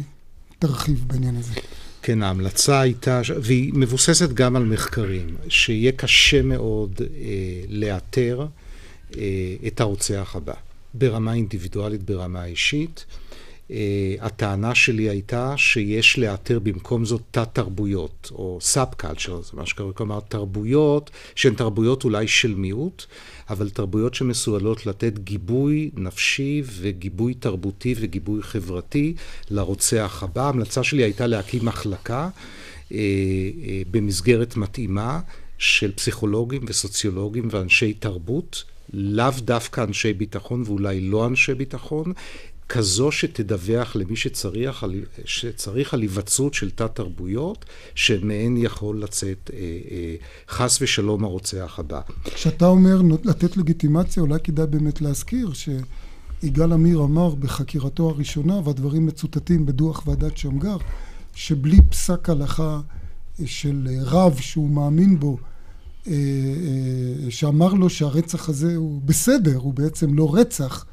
[0.60, 1.54] תרחיב בעניין הזה.
[2.02, 7.06] כן, ההמלצה הייתה, והיא מבוססת גם על מחקרים, שיהיה קשה מאוד אה,
[7.70, 8.46] לאתר
[9.18, 10.54] אה, את הרוצח הבא,
[10.94, 13.06] ברמה אינדיבידואלית, ברמה אישית.
[13.72, 20.20] אה, הטענה שלי הייתה שיש לאתר במקום זאת תת-תרבויות, או subculture, זה מה שקורה, כלומר
[20.20, 23.06] תרבויות שהן תרבויות אולי של מיעוט,
[23.50, 29.14] אבל תרבויות שמסוגלות לתת גיבוי נפשי וגיבוי תרבותי וגיבוי חברתי
[29.50, 30.46] לרוצח הבא.
[30.46, 32.30] ההמלצה שלי הייתה להקים מחלקה
[32.92, 35.20] אה, אה, במסגרת מתאימה
[35.58, 42.14] של פסיכולוגים וסוציולוגים ואנשי תרבות, לאו דווקא אנשי ביטחון ואולי לא אנשי ביטחון,
[42.70, 49.60] כזו שתדווח למי שצריך על, שצריך על היווצרות של תת-תרבויות, שמהן יכול לצאת אה,
[49.92, 50.16] אה,
[50.50, 52.02] חס ושלום הרוצח הבא.
[52.24, 59.66] כשאתה אומר לתת לגיטימציה, אולי כדאי באמת להזכיר שיגאל עמיר אמר בחקירתו הראשונה, והדברים מצוטטים
[59.66, 60.78] בדוח ועדת שמגר,
[61.36, 62.80] שבלי פסק הלכה
[63.46, 65.38] של רב שהוא מאמין בו,
[66.08, 70.86] אה, אה, שאמר לו שהרצח הזה הוא בסדר, הוא בעצם לא רצח,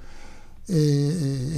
[0.71, 0.77] אה,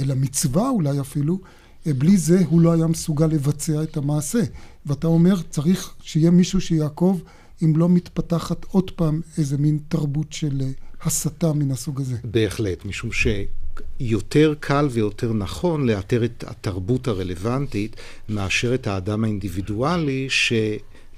[0.01, 1.39] אלא מצווה אולי אפילו,
[1.85, 4.39] בלי זה הוא לא היה מסוגל לבצע את המעשה.
[4.85, 7.23] ואתה אומר, צריך שיהיה מישהו שיעקוב
[7.63, 10.61] אם לא מתפתחת עוד פעם איזה מין תרבות של
[11.01, 12.15] הסתה מן הסוג הזה.
[12.23, 17.95] בהחלט, משום שיותר קל ויותר נכון לאתר את התרבות הרלוונטית
[18.29, 20.53] מאשר את האדם האינדיבידואלי ש...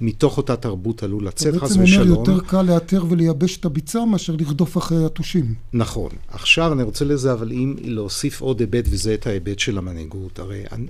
[0.02, 1.84] מתוך אותה תרבות עלול לצאת, חס ושלום.
[1.84, 5.54] אתה בעצם אומר יותר קל לאתר ולייבש את הביצה מאשר לרדוף אחרי יתושים.
[5.72, 6.10] נכון.
[6.28, 10.38] עכשיו אני רוצה לזה, אבל אם להוסיף עוד היבט, וזה את ההיבט של המנהיגות.
[10.38, 10.86] הרי אני,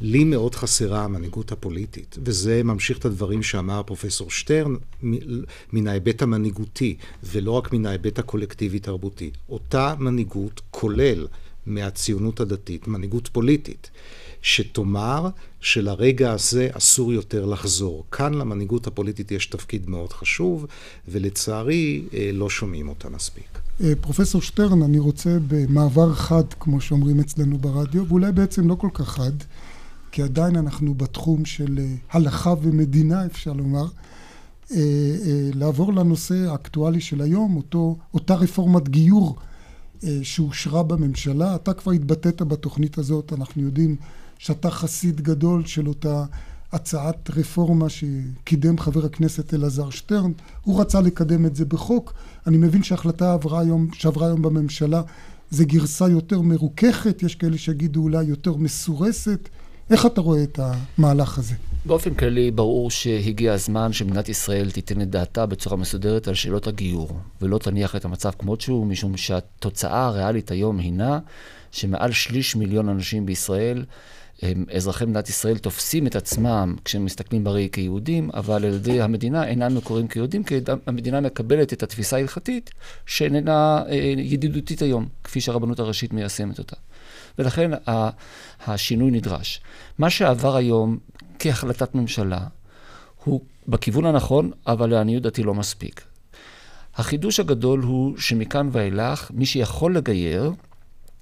[0.00, 4.74] לי מאוד חסרה המנהיגות הפוליטית, וזה ממשיך את הדברים שאמר פרופסור שטרן
[5.72, 9.30] מן ההיבט המנהיגותי, ולא רק מן ההיבט הקולקטיבי-תרבותי.
[9.48, 11.26] אותה מנהיגות כולל
[11.66, 13.90] מהציונות הדתית, מנהיגות פוליטית.
[14.42, 15.28] שתאמר
[15.60, 18.04] שלרגע הזה אסור יותר לחזור.
[18.10, 20.66] כאן למנהיגות הפוליטית יש תפקיד מאוד חשוב,
[21.08, 23.58] ולצערי אה, לא שומעים אותה מספיק.
[23.80, 28.88] אה, פרופסור שטרן, אני רוצה במעבר חד, כמו שאומרים אצלנו ברדיו, ואולי בעצם לא כל
[28.94, 29.32] כך חד,
[30.12, 33.84] כי עדיין אנחנו בתחום של אה, הלכה ומדינה, אפשר לומר,
[35.54, 39.36] לעבור לנושא האקטואלי של היום, אותו, אותה רפורמת גיור
[40.22, 41.54] שאושרה בממשלה.
[41.54, 43.96] אתה כבר התבטאת בתוכנית הזאת, אנחנו יודעים
[44.40, 46.24] שאתה חסיד גדול של אותה
[46.72, 50.32] הצעת רפורמה שקידם חבר הכנסת אלעזר שטרן.
[50.62, 52.12] הוא רצה לקדם את זה בחוק.
[52.46, 53.36] אני מבין שההחלטה
[53.92, 55.02] שעברה היום בממשלה
[55.50, 59.48] זה גרסה יותר מרוככת, יש כאלה שיגידו אולי יותר מסורסת.
[59.90, 61.54] איך אתה רואה את המהלך הזה?
[61.84, 67.20] באופן כללי, ברור שהגיע הזמן שמדינת ישראל תיתן את דעתה בצורה מסודרת על שאלות הגיור,
[67.42, 71.18] ולא תניח את המצב כמות שהוא, משום שהתוצאה הריאלית היום הינה
[71.72, 73.84] שמעל שליש מיליון אנשים בישראל
[74.76, 79.76] אזרחי מדינת ישראל תופסים את עצמם כשהם מסתכלים בראי כיהודים, אבל על ידי המדינה אינם
[79.76, 80.54] מקוראים כיהודים, כי
[80.86, 82.70] המדינה מקבלת את התפיסה ההלכתית
[83.06, 86.76] שאיננה אה, ידידותית היום, כפי שהרבנות הראשית מיישמת אותה.
[87.38, 87.70] ולכן
[88.66, 89.60] השינוי נדרש.
[89.98, 90.98] מה שעבר היום
[91.38, 92.40] כהחלטת ממשלה
[93.24, 96.02] הוא בכיוון הנכון, אבל לעניות דעתי לא מספיק.
[96.94, 100.52] החידוש הגדול הוא שמכאן ואילך, מי שיכול לגייר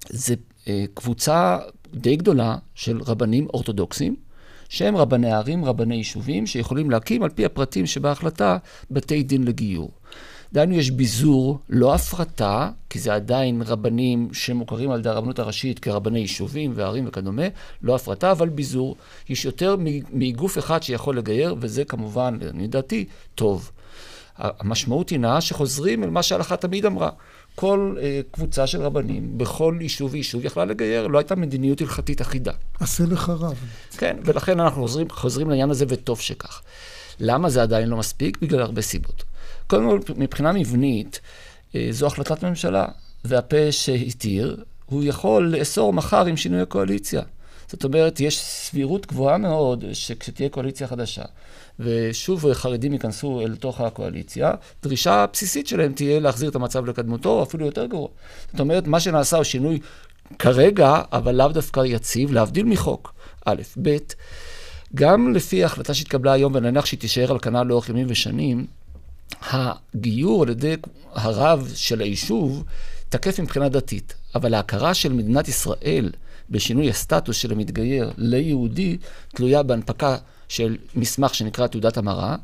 [0.09, 0.35] זה
[0.67, 1.57] אה, קבוצה
[1.93, 4.15] די גדולה של רבנים אורתודוקסים,
[4.69, 8.57] שהם רבני ערים, רבני יישובים, שיכולים להקים על פי הפרטים שבהחלטה
[8.91, 9.91] בתי דין לגיור.
[10.53, 16.19] דהיינו, יש ביזור, לא הפרטה, כי זה עדיין רבנים שמוכרים על ידי הרבנות הראשית כרבני
[16.19, 17.43] יישובים וערים וכדומה,
[17.81, 18.95] לא הפרטה, אבל ביזור.
[19.29, 19.75] יש יותר
[20.11, 23.71] מגוף אחד שיכול לגייר, וזה כמובן, לדעתי, טוב.
[24.37, 27.09] המשמעות היא נאה שחוזרים אל מה שההלכה תמיד אמרה.
[27.55, 32.51] כל אה, קבוצה של רבנים, בכל יישוב ויישוב יכלה לגייר, לא הייתה מדיניות הלכתית אחידה.
[32.79, 33.57] עשה לך רב.
[33.97, 36.61] כן, ולכן אנחנו חוזרים, חוזרים לעניין הזה, וטוב שכך.
[37.19, 38.37] למה זה עדיין לא מספיק?
[38.41, 39.23] בגלל הרבה סיבות.
[39.67, 41.19] קודם כל, מבחינה מבנית,
[41.75, 42.85] אה, זו החלטת ממשלה,
[43.25, 47.21] והפה שהתיר, הוא יכול לאסור מחר עם שינוי הקואליציה.
[47.67, 51.23] זאת אומרת, יש סבירות גבוהה מאוד שכשתהיה קואליציה חדשה,
[51.79, 57.43] ושוב חרדים ייכנסו אל תוך הקואליציה, דרישה בסיסית שלהם תהיה להחזיר את המצב לקדמותו, או
[57.43, 58.07] אפילו יותר גרוע.
[58.51, 59.79] זאת אומרת, מה שנעשה הוא שינוי
[60.39, 63.13] כרגע, אבל לאו דווקא יציב, להבדיל מחוק.
[63.45, 63.97] א', ב',
[64.95, 68.67] גם לפי ההחלטה שהתקבלה היום, ונניח שהיא תישאר על כנל לאורך ימים ושנים,
[69.41, 70.75] הגיור על ידי
[71.13, 72.63] הרב של היישוב
[73.09, 76.11] תקף מבחינה דתית, אבל ההכרה של מדינת ישראל
[76.49, 78.97] בשינוי הסטטוס של המתגייר ליהודי
[79.35, 80.17] תלויה בהנפקה
[80.49, 82.35] של מסמך שנקרא תעודת המרה,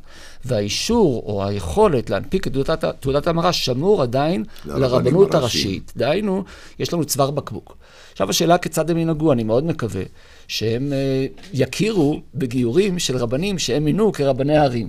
[0.44, 5.92] והאישור או היכולת להנפיק את תעודת, תעודת המרה שמור עדיין לרבנות הראשית.
[5.96, 6.44] דהיינו,
[6.78, 7.76] יש לנו צוואר בקבוק.
[8.12, 10.02] עכשיו השאלה כיצד הם ינהגו, אני מאוד מקווה
[10.48, 14.88] שהם uh, יכירו בגיורים של רבנים שהם מינו כרבני ערים.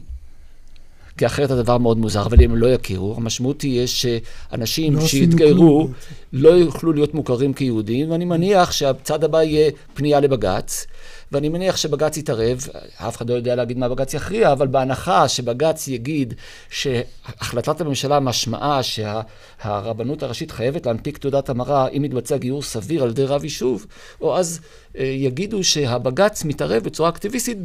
[1.17, 5.89] כי אחרת הדבר מאוד מוזר, אבל אם הם לא יכירו, המשמעות תהיה שאנשים לא שיתגיירו
[6.33, 10.87] לא יוכלו להיות מוכרים כיהודים, ואני מניח שהצד הבא יהיה פנייה לבג"ץ,
[11.31, 15.87] ואני מניח שבג"ץ יתערב, אף אחד לא יודע להגיד מה בג"ץ יכריע, אבל בהנחה שבג"ץ
[15.87, 16.33] יגיד
[16.69, 23.25] שהחלטת הממשלה משמעה שהרבנות הראשית חייבת להנפיק תעודת המרה אם מתבצע גיור סביר על ידי
[23.25, 23.85] רב יישוב,
[24.21, 24.59] או אז
[24.97, 27.57] אה, יגידו שהבג"ץ מתערב בצורה אקטיביסטית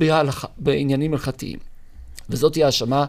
[0.59, 1.59] בעניינים הלכתיים.
[2.31, 3.05] וזאת תהיה האשמה,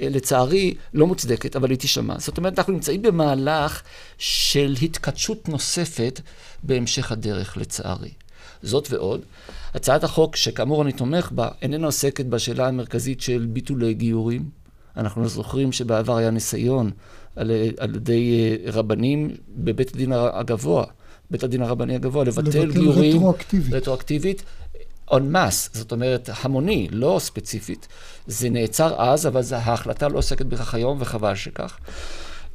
[0.00, 2.18] אה, לצערי, לא מוצדקת, אבל היא תישמע.
[2.18, 3.82] זאת אומרת, אנחנו נמצאים במהלך
[4.18, 6.20] של התכתשות נוספת
[6.62, 8.10] בהמשך הדרך, לצערי.
[8.62, 9.20] זאת ועוד,
[9.74, 14.48] הצעת החוק, שכאמור אני תומך בה, איננה עוסקת בשאלה המרכזית של ביטולי גיורים.
[14.96, 16.90] אנחנו זוכרים שבעבר היה ניסיון
[17.36, 20.84] על, על ידי אה, רבנים בבית הדין הגבוה,
[21.30, 23.16] בית הדין הרבני הגבוה, לבטל גיורים...
[23.16, 23.72] רטרואקטיבית.
[23.72, 24.42] רטרואקטיבית.
[25.10, 27.88] on mass, זאת אומרת המוני, לא ספציפית.
[28.26, 31.78] זה נעצר אז, אבל ההחלטה לא עוסקת בכך היום, וחבל שכך.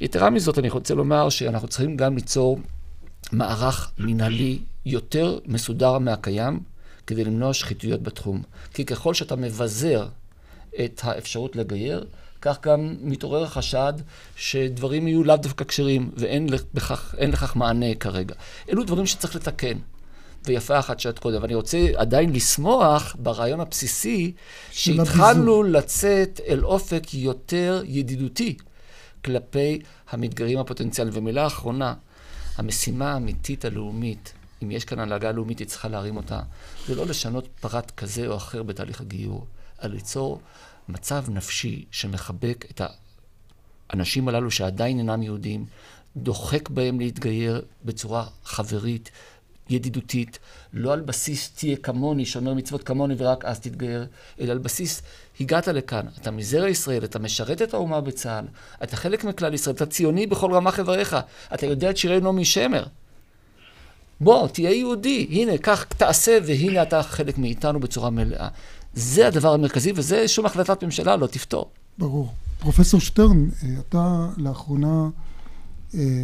[0.00, 2.58] יתרה מזאת, אני רוצה לומר שאנחנו צריכים גם ליצור
[3.32, 6.60] מערך מנהלי יותר מסודר מהקיים,
[7.06, 8.42] כדי למנוע שחיתויות בתחום.
[8.74, 10.08] כי ככל שאתה מבזר
[10.84, 12.06] את האפשרות לגייר,
[12.40, 13.92] כך גם מתעורר החשד
[14.36, 18.34] שדברים יהיו לאו דווקא כשרים, ואין לכך, לכך מענה כרגע.
[18.70, 19.78] אלו דברים שצריך לתקן.
[20.44, 21.42] ויפה אחת שאת קודם.
[21.42, 24.32] ואני רוצה עדיין לשמוח ברעיון הבסיסי,
[24.72, 28.56] שהתחלנו לצאת אל אופק יותר ידידותי
[29.24, 31.18] כלפי המתגרים הפוטנציאליים.
[31.18, 31.94] ומילה אחרונה,
[32.58, 36.40] המשימה האמיתית הלאומית, אם יש כאן הנהגה לאומית, היא צריכה להרים אותה,
[36.86, 39.46] זה לא לשנות פרט כזה או אחר בתהליך הגיור,
[39.82, 40.40] אלא ליצור
[40.88, 42.80] מצב נפשי שמחבק את
[43.90, 45.66] האנשים הללו שעדיין אינם יהודים,
[46.16, 49.10] דוחק בהם להתגייר בצורה חברית,
[49.70, 50.38] ידידותית,
[50.72, 54.06] לא על בסיס תהיה כמוני, שומר מצוות כמוני ורק אז תתגייר,
[54.40, 55.02] אלא על בסיס
[55.40, 58.44] הגעת לכאן, אתה מזרע ישראל, אתה משרת את האומה בצה"ל,
[58.82, 61.16] אתה חלק מכלל ישראל, אתה ציוני בכל רמ"ח איבריך,
[61.54, 62.84] אתה יודע את שירי נעמי שמר.
[64.20, 68.48] בוא, תהיה יהודי, הנה, כך תעשה, והנה אתה חלק מאיתנו בצורה מלאה.
[68.94, 71.70] זה הדבר המרכזי, וזה שום החלטת ממשלה לא תפתור.
[71.98, 72.32] ברור.
[72.58, 75.08] פרופסור שטרן, אה, אתה לאחרונה,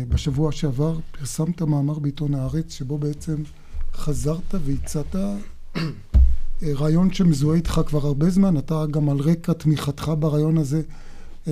[0.09, 3.37] בשבוע שעבר, פרסמת מאמר בעיתון הארץ, שבו בעצם
[3.94, 5.37] חזרת והצעת אה,
[6.62, 8.59] רעיון שמזוהה איתך כבר הרבה זמן.
[8.59, 10.83] אתה גם על רקע תמיכתך ברעיון הזה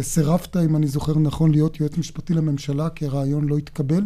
[0.00, 4.02] סירבת, אם אני זוכר נכון, להיות יועץ משפטי לממשלה, כי הרעיון לא התקבל,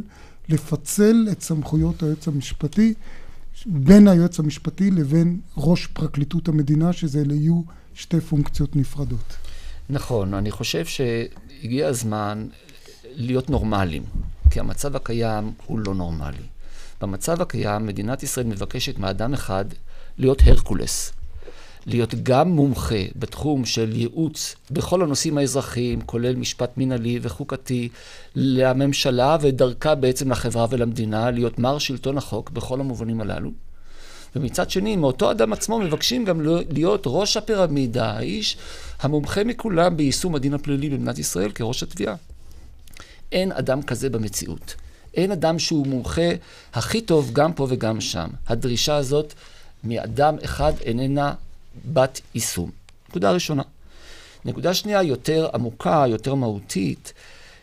[0.49, 2.95] לפצל את סמכויות היועץ המשפטי
[3.67, 7.63] בין היועץ המשפטי לבין ראש פרקליטות המדינה, שזה יהיו
[7.95, 9.37] שתי פונקציות נפרדות.
[9.91, 12.47] נכון, אני חושב שהגיע הזמן
[13.17, 14.03] להיות נורמליים,
[14.51, 16.43] כי המצב הקיים הוא לא נורמלי.
[17.01, 19.65] במצב הקיים, מדינת ישראל מבקשת מאדם אחד
[20.19, 21.13] להיות הרקולס.
[21.87, 27.89] להיות גם מומחה בתחום של ייעוץ בכל הנושאים האזרחיים, כולל משפט מינהלי וחוקתי,
[28.35, 33.51] לממשלה ודרכה בעצם לחברה ולמדינה, להיות מר שלטון החוק בכל המובנים הללו.
[34.37, 38.57] ומצד שני, מאותו אדם עצמו מבקשים גם להיות ראש הפירמידה, האיש
[39.01, 42.15] המומחה מכולם ביישום הדין הפלילי במדינת ישראל כראש התביעה.
[43.33, 44.75] אין אדם כזה במציאות.
[45.15, 46.31] אין אדם שהוא מומחה
[46.75, 48.29] הכי טוב גם פה וגם שם.
[48.47, 49.35] הדרישה הזאת
[49.85, 51.35] מאדם אחד איננה
[51.93, 52.71] בת יישום.
[53.09, 53.63] נקודה ראשונה.
[54.45, 57.13] נקודה שנייה, יותר עמוקה, יותר מהותית,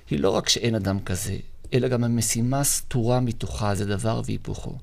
[0.09, 1.37] היא לא רק שאין אדם כזה,
[1.73, 4.73] אלא גם המשימה סתורה מתוכה, זה דבר והיפוכו.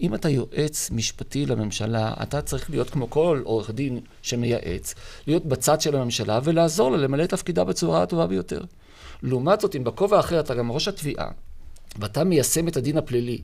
[0.00, 4.94] אם אתה יועץ משפטי לממשלה, אתה צריך להיות כמו כל עורך דין שמייעץ,
[5.26, 8.60] להיות בצד של הממשלה ולעזור לה למלא את תפקידה בצורה הטובה ביותר.
[9.22, 11.28] לעומת זאת, אם בכובע האחר אתה גם ראש התביעה,
[11.98, 13.38] ואתה מיישם את הדין הפלילי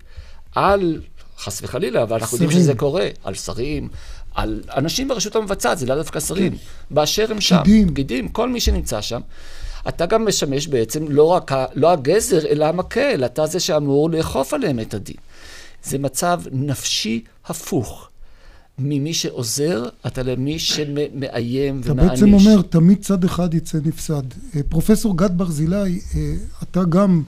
[0.55, 1.01] על,
[1.39, 3.89] חס וחלילה, אבל אנחנו יודעים שזה קורה, על שרים,
[4.35, 6.59] על אנשים ברשות המבצעת, זה לא דווקא שרים, כן.
[6.91, 9.21] באשר הם שם, פקידים, פקידים, כל מי שנמצא שם.
[9.89, 14.81] אתה גם משמש בעצם לא רק, לא הגזר, אלא המקל, אתה זה שאמור לאכוף עליהם
[14.81, 15.17] את הדין.
[15.83, 18.09] זה מצב נפשי הפוך.
[18.79, 21.87] ממי שעוזר, אתה למי שמאיים ומעניש.
[21.87, 24.23] אתה בעצם אומר, תמיד צד אחד יצא נפסד.
[24.57, 27.23] אה, פרופסור גד ברזילי, אה, אתה גם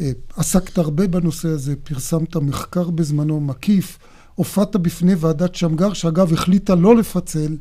[0.00, 3.98] אה, עסקת הרבה בנושא הזה, פרסמת מחקר בזמנו מקיף.
[4.34, 7.56] הופעת בפני ועדת שמגר, שאגב החליטה לא לפצל.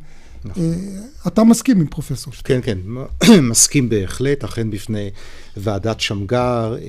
[0.45, 0.63] נכון.
[1.27, 2.61] אתה מסכים עם פרופסור שטרן.
[2.61, 2.77] כן,
[3.19, 4.43] כן, מסכים בהחלט.
[4.43, 5.09] אכן בפני
[5.57, 6.85] ועדת שמגר אה,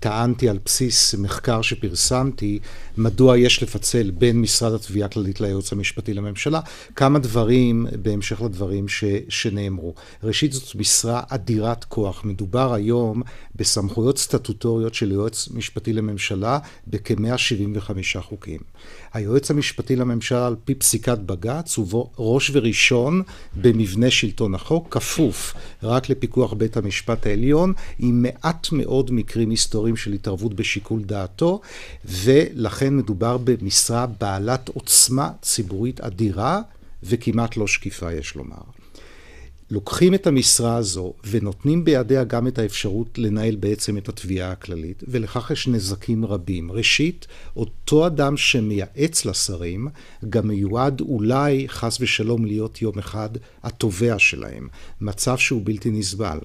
[0.00, 2.58] טענתי על בסיס מחקר שפרסמתי,
[2.96, 6.60] מדוע יש לפצל בין משרד התביעה הכללית ליועץ המשפטי לממשלה.
[6.96, 9.94] כמה דברים בהמשך לדברים ש, שנאמרו.
[10.22, 12.24] ראשית, זאת משרה אדירת כוח.
[12.24, 13.22] מדובר היום
[13.56, 18.60] בסמכויות סטטוטוריות של יועץ משפטי לממשלה בכ-175 חוקים.
[19.12, 23.22] היועץ המשפטי לממשלה, על פי פסיקת בג"ץ, הוא ראש וראשון
[23.56, 30.12] במבנה שלטון החוק, כפוף רק לפיקוח בית המשפט העליון, עם מעט מאוד מקרים היסטוריים של
[30.12, 31.60] התערבות בשיקול דעתו,
[32.04, 36.60] ולכן מדובר במשרה בעלת עוצמה ציבורית אדירה
[37.02, 38.62] וכמעט לא שקיפה, יש לומר.
[39.72, 45.50] לוקחים את המשרה הזו ונותנים בידיה גם את האפשרות לנהל בעצם את התביעה הכללית, ולכך
[45.50, 46.72] יש נזקים רבים.
[46.72, 47.26] ראשית,
[47.56, 49.88] אותו אדם שמייעץ לשרים,
[50.28, 53.28] גם מיועד אולי, חס ושלום, להיות יום אחד
[53.62, 54.68] התובע שלהם.
[55.00, 56.38] מצב שהוא בלתי נסבל.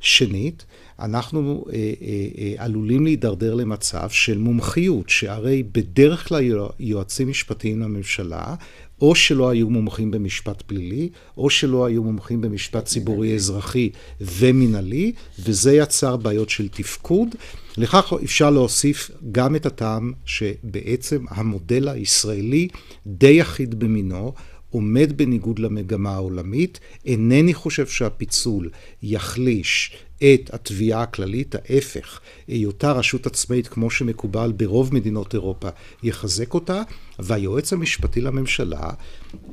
[0.00, 0.64] שנית,
[1.00, 8.54] אנחנו אה, אה, אה, עלולים להידרדר למצב של מומחיות, שהרי בדרך כלל יועצים משפטיים לממשלה
[9.00, 15.76] או שלא היו מומחים במשפט פלילי, או שלא היו מומחים במשפט ציבורי אזרחי ומינהלי, וזה
[15.76, 17.28] יצר בעיות של תפקוד.
[17.76, 22.68] לכך אפשר להוסיף גם את הטעם שבעצם המודל הישראלי
[23.06, 24.32] די אחיד במינו,
[24.70, 26.80] עומד בניגוד למגמה העולמית.
[27.04, 28.70] אינני חושב שהפיצול
[29.02, 35.68] יחליש את התביעה הכללית, ההפך, היותה רשות עצמאית כמו שמקובל ברוב מדינות אירופה,
[36.02, 36.82] יחזק אותה,
[37.18, 38.90] והיועץ המשפטי לממשלה אה,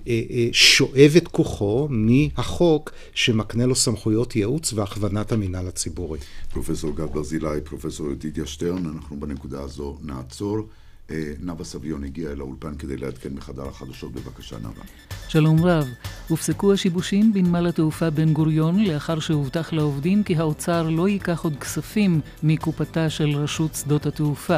[0.08, 6.20] אה, שואב את כוחו מהחוק שמקנה לו סמכויות ייעוץ והכוונת המינהל הציבורי.
[6.54, 10.68] פרופסור גד ברזילי, פרופסור ידידיה שטרן, אנחנו בנקודה הזו נעצור.
[11.12, 14.12] אה, נאוה סביון הגיעה אל האולפן כדי לעדכן מחדר החדשות.
[14.12, 14.84] בבקשה, נאוה.
[15.28, 15.88] שלום רב.
[16.28, 22.22] הופסקו השיבושים בנמל התעופה בן גוריון לאחר שהובטח לעובדים כי האוצר לא ייקח עוד כספים
[22.44, 24.58] מקופתה של רשות שדות התעופה.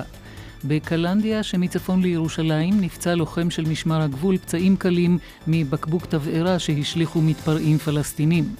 [0.63, 8.55] בקלנדיה שמצפון לירושלים נפצע לוחם של משמר הגבול פצעים קלים מבקבוק תבערה שהשליכו מתפרעים פלסטינים.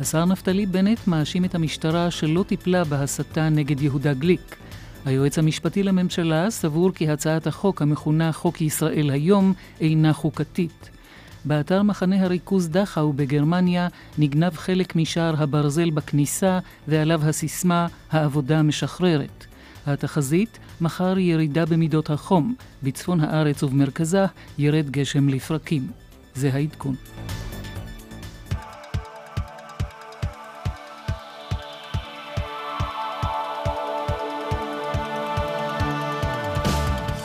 [0.00, 4.56] השר נפתלי בנט מאשים את המשטרה שלא טיפלה בהסתה נגד יהודה גליק.
[5.04, 10.90] היועץ המשפטי לממשלה סבור כי הצעת החוק המכונה חוק ישראל היום אינה חוקתית.
[11.44, 13.88] באתר מחנה הריכוז דכאו בגרמניה
[14.18, 19.46] נגנב חלק משער הברזל בכניסה ועליו הסיסמה "העבודה משחררת".
[19.86, 24.24] התחזית, מחר ירידה במידות החום, בצפון הארץ ובמרכזה
[24.58, 25.86] ירד גשם לפרקים.
[26.34, 26.94] זה העדכון.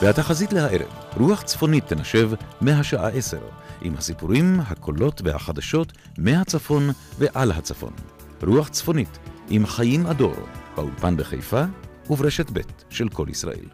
[0.01, 2.29] והתחזית להערב, רוח צפונית תנשב
[2.61, 3.41] מהשעה עשר,
[3.81, 7.93] עם הסיפורים, הקולות והחדשות מהצפון ועל הצפון.
[8.43, 9.17] רוח צפונית,
[9.49, 10.35] עם חיים אדור,
[10.75, 11.63] באולפן בחיפה
[12.09, 13.65] וברשת ב' של כל ישראל.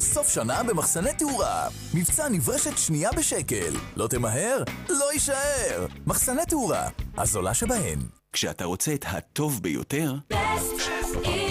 [0.00, 1.68] סוף שנה במחסני תאורה.
[1.94, 3.72] מבצע נברשת שנייה בשקל.
[3.96, 4.62] לא תמהר?
[4.88, 5.86] לא יישאר.
[6.06, 6.88] מחסני תאורה,
[7.18, 7.98] הזולה שבהן.
[8.32, 10.14] כשאתה רוצה את הטוב ביותר...
[10.32, 11.43] Best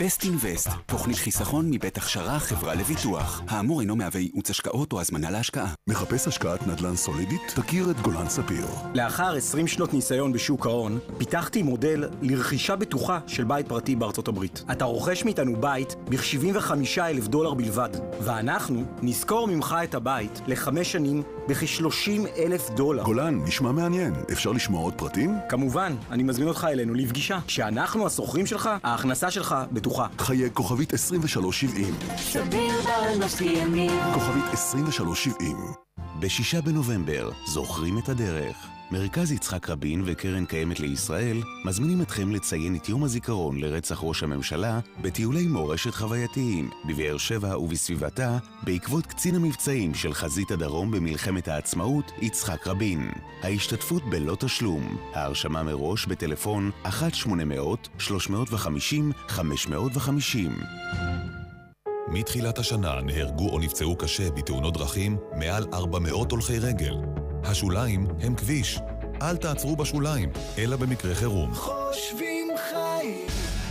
[0.00, 3.42] בסט אינבסט, תוכנית חיסכון מבית הכשרה חברה לביטוח.
[3.48, 5.74] האמור אינו מהווה ייעוץ השקעות או הזמנה להשקעה.
[5.88, 7.40] מחפש השקעת נדל"ן סולידית?
[7.54, 8.66] תכיר את גולן ספיר.
[8.94, 14.64] לאחר 20 שנות ניסיון בשוק ההון, פיתחתי מודל לרכישה בטוחה של בית פרטי בארצות הברית.
[14.72, 21.22] אתה רוכש מאיתנו בית ב-75 אלף דולר בלבד, ואנחנו נזכור ממך את הבית לחמש שנים
[21.48, 23.02] בכ-30 אלף דולר.
[23.02, 24.14] גולן, נשמע מעניין.
[24.32, 25.34] אפשר לשמוע עוד פרטים?
[25.48, 27.38] כמובן, אני מזמין אותך אלינו לפגישה.
[27.46, 30.06] כשאנחנו השוכרים שלך, ההכנסה שלך בטוחה.
[30.18, 31.94] חיי כוכבית 2370.
[32.16, 32.72] סביר
[34.14, 35.56] כוכבית 2370.
[36.20, 38.75] בשישה בנובמבר, זוכרים את הדרך.
[38.90, 44.80] מרכז יצחק רבין וקרן קיימת לישראל מזמינים אתכם לציין את יום הזיכרון לרצח ראש הממשלה
[45.00, 52.66] בטיולי מורשת חווייתיים בבאר שבע ובסביבתה בעקבות קצין המבצעים של חזית הדרום במלחמת העצמאות יצחק
[52.66, 53.10] רבין.
[53.42, 56.88] ההשתתפות בלא תשלום, ההרשמה מראש בטלפון 1-800-350-550
[62.08, 66.94] מתחילת השנה נהרגו או נפצעו קשה בתאונות דרכים מעל 400 הולכי רגל.
[67.46, 68.78] השוליים הם כביש.
[69.22, 71.54] אל תעצרו בשוליים, אלא במקרה חירום.
[71.54, 73.26] חושבים חיים.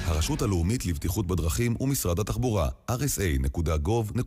[0.05, 4.23] הרשות הלאומית לבטיחות בדרכים ומשרד התחבורה, rsa.gov.il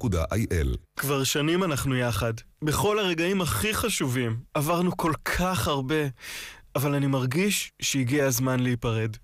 [0.96, 2.32] כבר שנים אנחנו יחד.
[2.64, 4.36] בכל הרגעים הכי חשובים.
[4.54, 6.08] עברנו כל כך הרבה,
[6.76, 9.16] אבל אני מרגיש שהגיע הזמן להיפרד.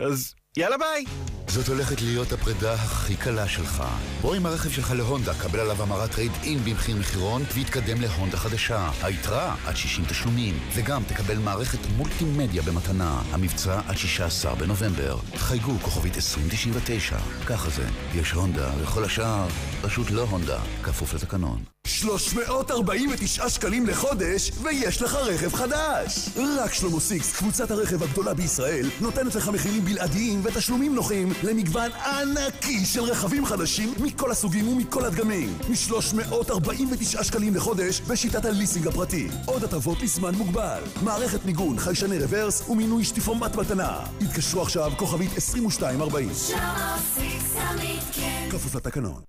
[0.00, 1.04] אז יאללה ביי!
[1.48, 3.84] זאת הולכת להיות הפרידה הכי קלה שלך.
[4.20, 8.90] בוא עם הרכב שלך להונדה, קבל עליו המרת trade-in במחיר מחירון והתקדם להונדה חדשה.
[9.02, 13.22] היתרה עד 60 תשלומים, וגם תקבל מערכת מולטימדיה במתנה.
[13.30, 15.16] המבצע עד 16 בנובמבר.
[15.36, 17.16] חייגו כוכבית 2099.
[17.46, 19.46] ככה זה, יש הונדה, וכל השאר
[19.82, 21.64] פשוט לא הונדה, כפוף לתקנון.
[21.86, 26.28] 349 שקלים לחודש, ויש לך רכב חדש!
[26.58, 32.84] רק שלמה סיקס, קבוצת הרכב הגדולה בישראל, נותנת לך מחירים בלעדיים ותשלומים נוחים למגוון ענקי
[32.84, 35.58] של רכבים חדשים מכל הסוגים ומכל הדגמים.
[35.68, 39.28] מ-349 שקלים לחודש בשיטת הליסינג הפרטי.
[39.46, 40.82] עוד הטבות לזמן מוגבל.
[41.02, 43.98] מערכת מיגון, חיישני רוורס ומינוי שטיפומט מתנה.
[44.20, 46.28] התקשרו עכשיו, כוכבית 2240.
[46.48, 48.48] שלמה סיקס, עמית כן.
[48.50, 49.22] כפוף לתקנון.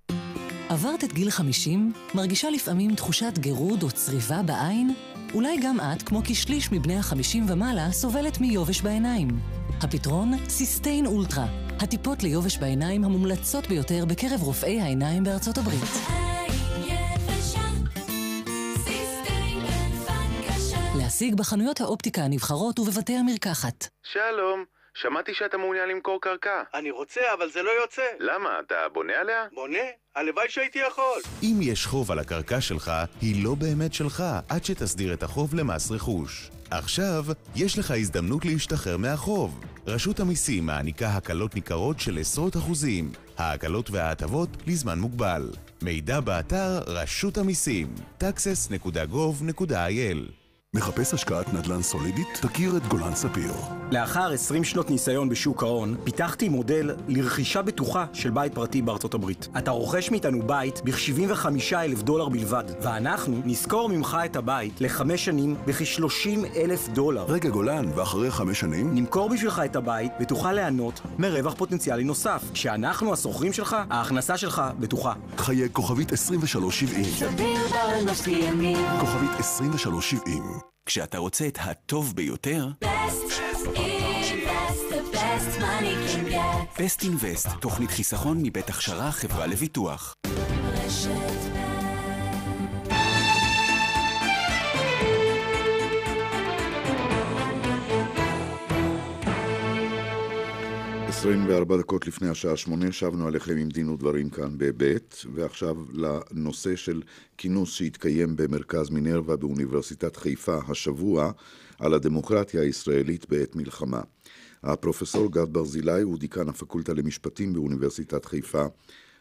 [0.68, 1.92] עברת את גיל 50?
[2.14, 4.94] מרגישה לפעמים תחושת גירוד או צריבה בעין?
[5.34, 9.55] אולי גם את, כמו כשליש מבני ה-50 ומעלה, סובלת מיובש בעיניים.
[9.82, 10.32] הפתרון?
[10.48, 11.44] סיסטיין אולטרה.
[11.80, 15.80] הטיפות ליובש בעיניים המומלצות ביותר בקרב רופאי העיניים בארצות הברית.
[20.98, 23.88] להשיג בחנויות האופטיקה הנבחרות ובבתי המרקחת.
[24.02, 24.64] שלום,
[24.94, 26.62] שמעתי שאתה מעוניין למכור קרקע.
[26.74, 28.02] אני רוצה, אבל זה לא יוצא.
[28.18, 28.50] למה?
[28.66, 29.44] אתה בונה עליה?
[29.54, 29.78] בונה?
[30.16, 31.20] הלוואי שהייתי יכול.
[31.42, 35.90] אם יש חוב על הקרקע שלך, היא לא באמת שלך, עד שתסדיר את החוב למס
[35.90, 36.50] רכוש.
[36.70, 37.24] עכשיו,
[37.56, 39.60] יש לך הזדמנות להשתחרר מהחוב.
[39.86, 43.12] רשות המיסים מעניקה הקלות ניכרות של עשרות אחוזים.
[43.38, 45.50] ההקלות וההטבות לזמן מוגבל.
[45.82, 50.45] מידע באתר רשות המיסים taxes.gov.il
[50.76, 52.38] מחפש השקעת נדל"ן סולידית?
[52.42, 53.52] תכיר את גולן ספיר.
[53.90, 59.48] לאחר 20 שנות ניסיון בשוק ההון, פיתחתי מודל לרכישה בטוחה של בית פרטי בארצות הברית.
[59.58, 65.56] אתה רוכש מאיתנו בית ב-75 אלף דולר בלבד, ואנחנו נשכור ממך את הבית לחמש שנים
[65.66, 67.24] בכ-30 אלף דולר.
[67.28, 68.94] רגע גולן, ואחרי חמש שנים?
[68.94, 72.42] נמכור בשבילך את הבית ותוכל ליהנות מרווח פוטנציאלי נוסף.
[72.52, 75.12] כשאנחנו השוכרים שלך, ההכנסה שלך בטוחה.
[75.38, 77.04] חיי כוכבית 2370.
[77.04, 78.78] סביר בעל משקיענים.
[79.00, 80.65] כוכבית 2370.
[80.86, 82.68] כשאתה רוצה את הטוב ביותר,
[86.80, 90.14] בסט אינבסט, תוכנית חיסכון מבית הכשרה חברה לביטוח.
[90.72, 91.25] רשת
[101.26, 107.02] 24 דקות לפני השעה שמונה שבנו עליכם עם דין ודברים כאן בבית, ועכשיו לנושא של
[107.38, 111.32] כינוס שהתקיים במרכז מינרווה באוניברסיטת חיפה השבוע
[111.78, 114.00] על הדמוקרטיה הישראלית בעת מלחמה.
[114.62, 118.64] הפרופסור גד ברזילי הוא דיקן הפקולטה למשפטים באוניברסיטת חיפה.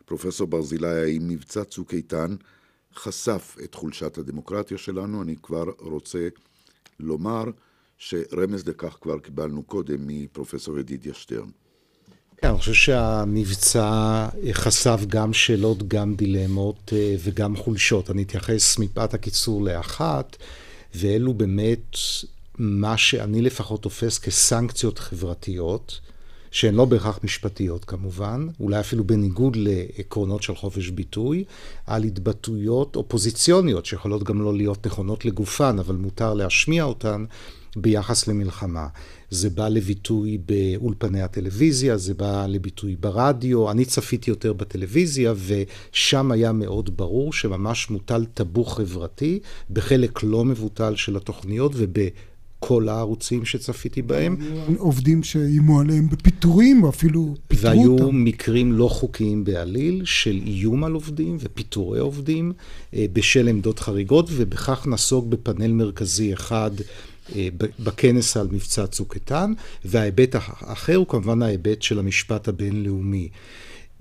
[0.05, 2.35] פרופסור ברזילי, האם מבצע צוק איתן
[2.95, 5.21] חשף את חולשת הדמוקרטיה שלנו?
[5.21, 6.27] אני כבר רוצה
[6.99, 7.43] לומר
[7.97, 11.64] שרמז לכך כבר קיבלנו קודם מפרופסור ידידיה שטרן.
[12.37, 18.09] כן, אני חושב שהמבצע חשף גם שאלות, גם דילמות אה, וגם חולשות.
[18.11, 20.37] אני אתייחס מפאת הקיצור לאחת,
[20.95, 21.97] ואלו באמת
[22.57, 25.99] מה שאני לפחות תופס כסנקציות חברתיות,
[26.51, 31.43] שהן לא בהכרח משפטיות כמובן, אולי אפילו בניגוד לעקרונות של חופש ביטוי,
[31.87, 37.25] על התבטאויות אופוזיציוניות, שיכולות גם לא להיות נכונות לגופן, אבל מותר להשמיע אותן.
[37.75, 38.87] ביחס למלחמה.
[39.29, 43.71] זה בא לביטוי באולפני הטלוויזיה, זה בא לביטוי ברדיו.
[43.71, 50.95] אני צפיתי יותר בטלוויזיה, ושם היה מאוד ברור שממש מוטל טאבו חברתי בחלק לא מבוטל
[50.95, 51.97] של התוכניות וב...
[52.59, 54.35] כל הערוצים שצפיתי בהם.
[54.77, 58.03] עובדים שאיימו עליהם בפיטורים, או אפילו פיטרו והיו אותם.
[58.03, 62.53] והיו מקרים לא חוקיים בעליל של איום על עובדים ופיטורי עובדים
[62.93, 66.71] אה, בשל עמדות חריגות, ובכך נסוג בפאנל מרכזי אחד.
[67.35, 67.47] אה,
[67.79, 69.53] בכנס על מבצע צוק איתן,
[69.85, 73.29] וההיבט האחר הוא כמובן ההיבט של המשפט הבינלאומי.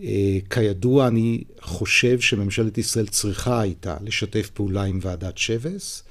[0.03, 6.03] אה, כידוע, אני חושב שממשלת ישראל צריכה הייתה לשתף פעולה עם ועדת שבס,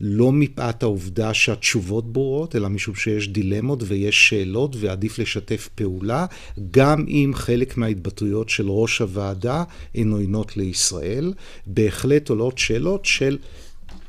[0.00, 6.26] לא מפאת העובדה שהתשובות ברורות, אלא משום שיש דילמות ויש שאלות ועדיף לשתף פעולה,
[6.70, 9.64] גם אם חלק מההתבטאויות של ראש הוועדה
[9.94, 11.32] הן עוינות לישראל.
[11.66, 13.38] בהחלט עולות שאלות של...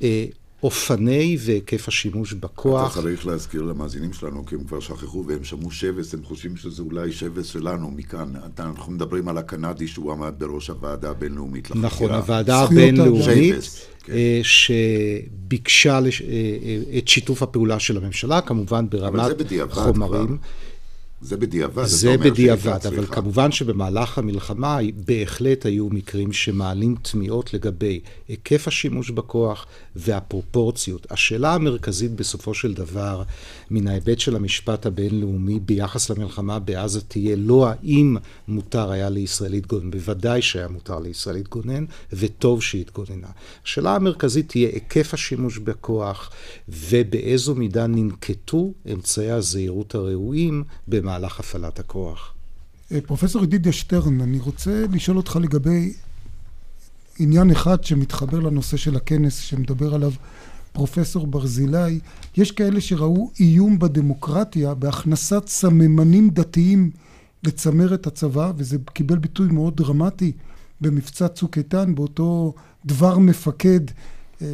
[0.02, 0.26] אה,
[0.64, 2.94] אופני והיקף השימוש בכוח.
[2.94, 6.82] אתה צריך להזכיר למאזינים שלנו, כי הם כבר שכחו והם שמעו שבס, הם חושבים שזה
[6.82, 8.34] אולי שבס שלנו מכאן.
[8.60, 11.86] אנחנו מדברים על הקנדי שהוא עמד בראש הוועדה הבינלאומית לחקירה.
[11.86, 13.56] נכון, הוועדה הבינלאומית,
[14.04, 14.14] כן.
[14.44, 16.22] שביקשה לש...
[16.98, 19.22] את שיתוף הפעולה של הממשלה, כמובן ברמת
[19.70, 20.28] חומרים.
[20.28, 20.36] כבר.
[21.22, 21.86] זה בדיעבד.
[21.86, 23.16] זה בדיעבד, אבל סליחה.
[23.16, 29.66] כמובן שבמהלך המלחמה בהחלט היו מקרים שמעלים תמיהות לגבי היקף השימוש בכוח
[29.96, 31.08] והפרופורציות.
[31.12, 33.24] השאלה המרכזית בסופו של דבר,
[33.72, 39.92] מן ההיבט של המשפט הבינלאומי ביחס למלחמה בעזה תהיה לא האם מותר היה לישראל להתגונן,
[39.92, 43.28] בוודאי שהיה מותר לישראל להתגונן, וטוב שהתגוננה.
[43.66, 46.32] השאלה המרכזית תהיה היקף השימוש בכוח
[46.70, 50.64] ובאיזו מידה ננקטו אמצעי הזהירות הראויים
[51.08, 52.34] במהלך הפעלת הכוח.
[52.92, 55.94] אה, פרופסור ידידיה שטרן, אני רוצה לשאול אותך לגבי
[57.20, 60.12] עניין אחד שמתחבר לנושא של הכנס שמדבר עליו
[60.72, 62.00] פרופסור ברזילי.
[62.38, 66.92] יש כאלה שראו איום בדמוקרטיה בהכנסת סממנים דתיים
[67.44, 70.32] לצמרת הצבא, וזה קיבל ביטוי מאוד דרמטי
[70.82, 72.54] במבצע צוק איתן, באותו
[72.86, 73.82] דבר מפקד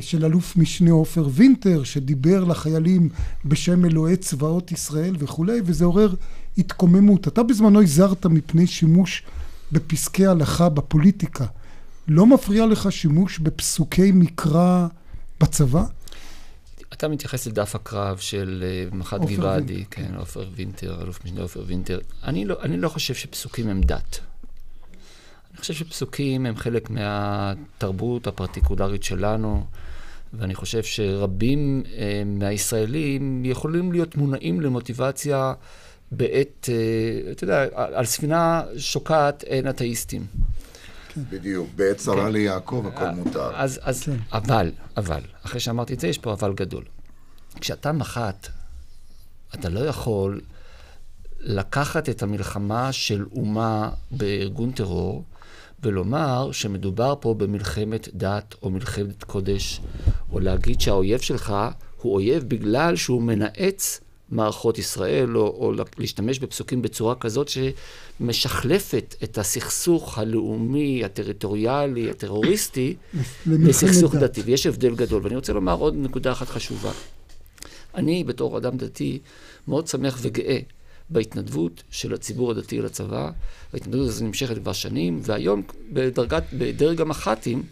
[0.01, 3.09] של אלוף משנה עופר וינטר, שדיבר לחיילים
[3.45, 6.13] בשם אלוהי צבאות ישראל וכולי, וזה עורר
[6.57, 7.27] התקוממות.
[7.27, 9.23] אתה בזמנו הזהרת מפני שימוש
[9.71, 11.45] בפסקי הלכה בפוליטיקה.
[12.07, 14.87] לא מפריע לך שימוש בפסוקי מקרא
[15.41, 15.83] בצבא?
[16.93, 21.99] אתה מתייחס לדף הקרב של uh, מח"ט גבעדי, כן, עופר וינטר, אלוף משנה עופר וינטר.
[22.23, 24.19] אני לא, אני לא חושב שפסוקים הם דת.
[25.53, 29.65] אני חושב שפסוקים הם חלק מהתרבות הפרטיקולרית שלנו,
[30.33, 31.89] ואני חושב שרבים uh,
[32.25, 35.53] מהישראלים יכולים להיות מונעים למוטיבציה
[36.11, 40.25] בעת, uh, אתה יודע, על ספינה שוקעת אין אתאיסטים.
[41.17, 42.31] בדיוק, בעת צרה כן.
[42.31, 43.51] ליעקב הכל מותר.
[43.55, 44.17] אז, אז כן.
[44.31, 46.83] אבל, אבל, אחרי שאמרתי את זה, יש פה אבל גדול.
[47.61, 48.47] כשאתה מח"ט,
[49.53, 50.41] אתה לא יכול
[51.39, 55.23] לקחת את המלחמה של אומה בארגון טרור
[55.83, 59.81] ולומר שמדובר פה במלחמת דת או מלחמת קודש,
[60.31, 61.55] או להגיד שהאויב שלך
[62.01, 67.49] הוא אויב בגלל שהוא מנאץ מערכות ישראל, או, או להשתמש בפסוקים בצורה כזאת
[68.19, 72.95] שמשחלפת את הסכסוך הלאומי, הטריטוריאלי, הטרוריסטי,
[73.45, 74.41] לסכסוך דתי.
[74.41, 75.21] ויש הבדל גדול.
[75.23, 76.91] ואני רוצה לומר עוד נקודה אחת חשובה.
[77.95, 79.19] אני, בתור אדם דתי,
[79.67, 80.59] מאוד שמח וגאה
[81.09, 83.31] בהתנדבות של הציבור הדתי לצבא.
[83.73, 85.61] ההתנדבות הזו נמשכת כבר שנים, והיום
[85.93, 87.63] בדרגת, בדרג המח"טים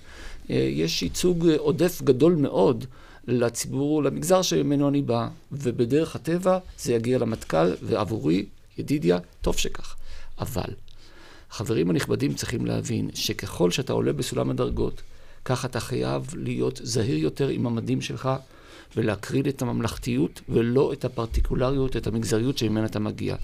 [0.49, 2.85] אה, יש ייצוג עודף גדול מאוד
[3.27, 8.45] לציבור, למגזר שממנו אני בא, ובדרך הטבע זה יגיע למטכ"ל, ועבורי,
[8.77, 9.95] ידידיה, טוב שכך.
[10.39, 10.73] אבל,
[11.51, 15.01] החברים הנכבדים צריכים להבין שככל שאתה עולה בסולם הדרגות,
[15.45, 18.29] כך אתה חייב להיות זהיר יותר עם המדים שלך,
[18.97, 23.35] ולהקריד את הממלכתיות, ולא את הפרטיקולריות, את המגזריות שממנה אתה מגיע.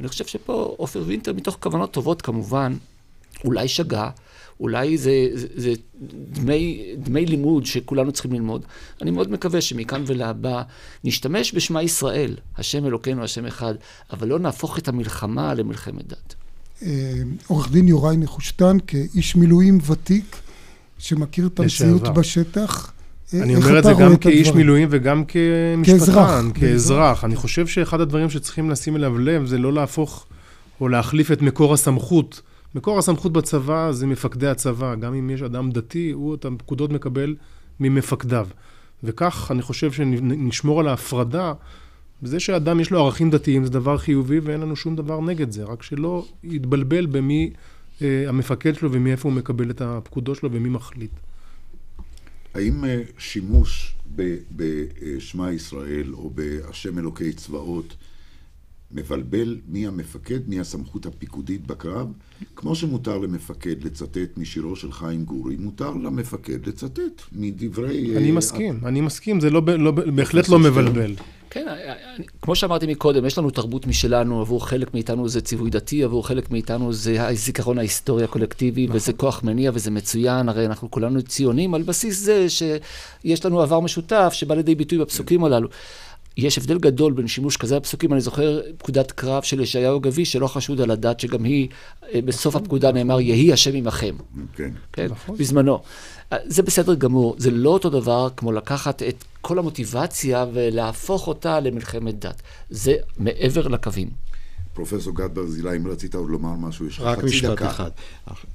[0.00, 2.74] אני חושב שפה עופר וינטר, מתוך כוונות טובות כמובן,
[3.44, 4.10] אולי שגה,
[4.60, 5.72] אולי זה, זה, זה
[6.32, 8.62] דמי, דמי לימוד שכולנו צריכים ללמוד.
[9.02, 10.62] אני מאוד מקווה שמכאן ולהבא
[11.04, 13.74] נשתמש בשמע ישראל, השם אלוקינו, השם אחד,
[14.12, 16.34] אבל לא נהפוך את המלחמה למלחמת דת.
[16.82, 20.36] אה, עורך דין יוראי נחושתן, כאיש מילואים ותיק,
[20.98, 22.92] שמכיר את המציאות בשטח,
[23.34, 27.24] אני אומר את זה גם כאיש מילואים וגם כמשפטן, כאזרח.
[27.24, 30.26] אני חושב שאחד הדברים שצריכים לשים אליו לב זה לא להפוך
[30.80, 32.42] או להחליף את מקור הסמכות.
[32.74, 34.94] מקור הסמכות בצבא זה מפקדי הצבא.
[34.94, 37.34] גם אם יש אדם דתי, הוא את הפקודות מקבל
[37.80, 38.46] ממפקדיו.
[39.04, 41.52] וכך אני חושב שנשמור על ההפרדה.
[42.22, 45.64] זה שאדם יש לו ערכים דתיים זה דבר חיובי ואין לנו שום דבר נגד זה,
[45.64, 47.50] רק שלא יתבלבל במי
[48.02, 51.10] אה, המפקד שלו ומאיפה הוא מקבל את הפקודות שלו ומי מחליט.
[52.54, 53.94] האם אה, שימוש
[54.56, 57.96] בשמע ישראל או בהשם אלוקי צבאות
[58.92, 62.12] מבלבל מי המפקד, מי הסמכות הפיקודית בקרב?
[62.56, 68.16] כמו שמותר למפקד לצטט משירו של חיים גורי, מותר למפקד לצטט מדברי...
[68.16, 71.14] אני אה, מסכים, אני מסכים, זה לא, לא, בהחלט לא מבלבל.
[71.54, 71.94] כן, אה, אה,
[72.42, 76.50] כמו שאמרתי מקודם, יש לנו תרבות משלנו, עבור חלק מאיתנו זה ציווי דתי, עבור חלק
[76.50, 78.96] מאיתנו זה הזיכרון ההיסטורי הקולקטיבי, נכון.
[78.96, 83.80] וזה כוח מניע וזה מצוין, הרי אנחנו כולנו ציונים על בסיס זה שיש לנו עבר
[83.80, 85.46] משותף שבא לידי ביטוי בפסוקים כן.
[85.46, 85.68] הללו.
[86.36, 90.46] יש הבדל גדול בין שימוש כזה בפסוקים, אני זוכר פקודת קרב של ישעיהו גבי, שלא
[90.46, 91.68] חשוד על הדת, שגם היא,
[92.14, 94.16] אה, בסוף הפקודה נאמר, יהי השם עמכם.
[94.56, 94.70] כן.
[94.92, 95.36] כן, נכון.
[95.36, 95.82] בזמנו.
[96.46, 102.18] זה בסדר גמור, זה לא אותו דבר כמו לקחת את כל המוטיבציה ולהפוך אותה למלחמת
[102.18, 102.42] דת.
[102.70, 104.10] זה מעבר לקווים.
[104.72, 107.48] פרופסור גד ברזילי, אם רצית עוד לומר משהו, יש לך חצי דקה.
[107.48, 107.90] רק משפט אחד.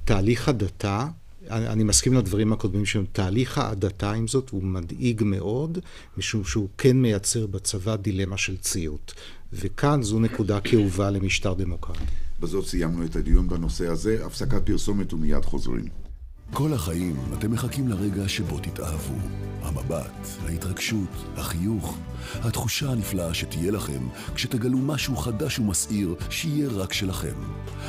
[0.04, 1.06] תהליך הדתה,
[1.50, 5.78] אני, אני מסכים לדברים הקודמים שלנו, תהליך ההדתה עם זאת הוא מדאיג מאוד,
[6.18, 9.14] משום שהוא כן מייצר בצבא דילמה של ציות.
[9.52, 12.04] וכאן זו נקודה כאובה למשטר דמוקרטי.
[12.40, 16.09] בזאת סיימנו את הדיון בנושא הזה, הפסקת פרסומת ומיד חוזרים.
[16.52, 19.14] כל החיים אתם מחכים לרגע שבו תתאהבו.
[19.62, 21.98] המבט, ההתרגשות, החיוך,
[22.34, 27.34] התחושה הנפלאה שתהיה לכם כשתגלו משהו חדש ומסעיר שיהיה רק שלכם.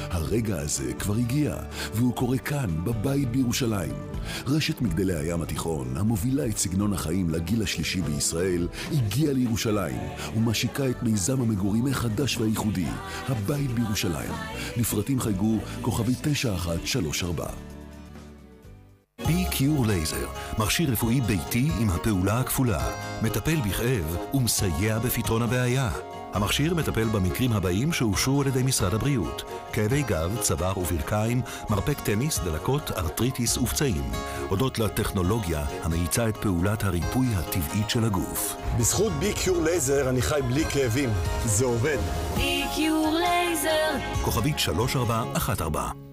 [0.09, 1.55] הרגע הזה כבר הגיע,
[1.93, 3.93] והוא קורה כאן, בבית בירושלים.
[4.47, 9.99] רשת מגדלי הים התיכון, המובילה את סגנון החיים לגיל השלישי בישראל, הגיעה לירושלים,
[10.36, 12.88] ומשיקה את מיזם המגורים החדש והייחודי,
[13.28, 14.34] הבית בירושלים.
[14.78, 17.70] לפרטים חייגו כוכבי 9134
[19.26, 22.91] B-Cure Laser, מכשיר רפואי ביתי עם הפעולה הכפולה,
[23.22, 25.89] מטפל בכאב ומסייע בפתרון הבעיה.
[26.34, 29.43] המכשיר מטפל במקרים הבאים שאושרו על ידי משרד הבריאות
[29.74, 34.11] כאבי גב, צוואר וברכיים, מרפק טניס, דלקות, ארטריטיס ופצעים.
[34.49, 38.55] הודות לטכנולוגיה המאיצה את פעולת הריפוי הטבעית של הגוף.
[38.80, 41.09] בזכות B-Cure Laser אני חי בלי כאבים.
[41.45, 41.97] זה עובד.
[42.36, 46.11] בי-קיור לייזר כוכבית 3414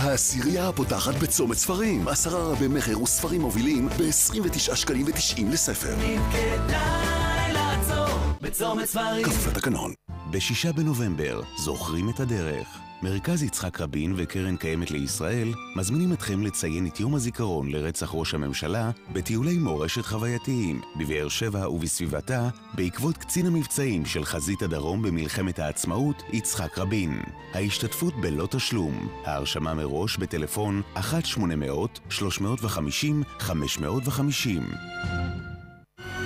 [0.00, 2.08] העשירייה הפותחת בצומת ספרים.
[2.08, 5.94] עשרה רבי מכר וספרים מובילים ב-29 שקלים ו-90 לספר.
[5.94, 9.24] אם כדאי לעצור בצומת ספרים.
[9.24, 9.92] כפוף לתקנון.
[10.30, 12.89] בשישה בנובמבר זוכרים את הדרך.
[13.02, 18.90] מרכז יצחק רבין וקרן קיימת לישראל מזמינים אתכם לציין את יום הזיכרון לרצח ראש הממשלה
[19.12, 26.78] בטיולי מורשת חווייתיים בבאר שבע ובסביבתה בעקבות קצין המבצעים של חזית הדרום במלחמת העצמאות יצחק
[26.78, 27.22] רבין.
[27.54, 31.00] ההשתתפות בלא תשלום, ההרשמה מראש בטלפון 1-800-350-550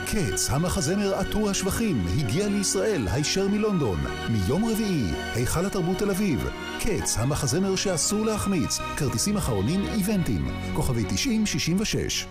[0.07, 3.99] קץ, המחזמר עטור השבחים, הגיע לישראל הישר מלונדון.
[4.31, 6.49] מיום רביעי, היכל התרבות תל אביב.
[6.81, 8.79] קץ, המחזמר שאסור להחמיץ.
[8.97, 10.49] כרטיסים אחרונים איבנטים.
[10.77, 12.27] כוכבי 9066.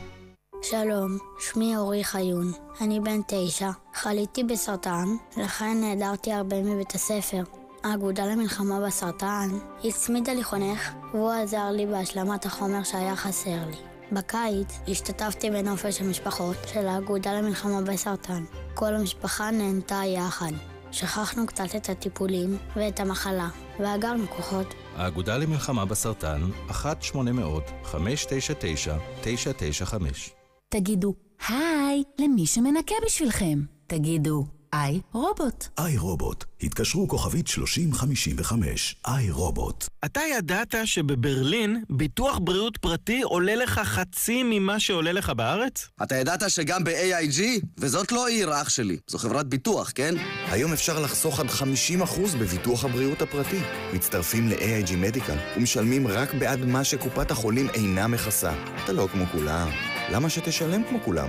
[0.62, 2.52] שלום, שמי אורי חיון.
[2.82, 3.70] אני בן תשע.
[3.94, 5.06] חליתי בסרטן,
[5.38, 7.44] לכן נעדרתי הרבה מבית הספר.
[7.84, 9.50] האגודה למלחמה בסרטן
[9.84, 13.93] הצמידה לי חונך, והוא עזר לי בהשלמת החומר שהיה חסר לי.
[14.14, 18.44] בקיץ השתתפתי בנופש המשפחות של האגודה למלחמה בסרטן.
[18.74, 20.52] כל המשפחה נהנתה יחד.
[20.92, 23.50] שכחנו קצת את הטיפולים ואת המחלה,
[23.80, 24.68] ואגרנו כוחות.
[24.96, 26.74] האגודה למלחמה בסרטן, 1-800-599-995
[30.70, 31.14] תגידו
[31.48, 33.60] היי למי שמנקה בשבילכם.
[33.88, 35.68] תגידו איי רובוט.
[35.78, 39.88] איי רובוט, התקשרו כוכבית 3055, איי רובוט.
[40.06, 45.88] אתה ידעת שבברלין ביטוח בריאות פרטי עולה לך חצי ממה שעולה לך בארץ?
[46.04, 47.42] אתה ידעת שגם ב-AIG,
[47.78, 50.16] וזאת לא עיר אח שלי, זו חברת ביטוח, כן?
[50.52, 53.60] היום אפשר לחסוך עד 50% בביטוח הבריאות הפרטי.
[53.94, 58.54] מצטרפים ל-AIG מדיקל ומשלמים רק בעד מה שקופת החולים אינה מכסה.
[58.84, 59.70] אתה לא כמו כולם.
[60.12, 61.28] למה שתשלם כמו כולם?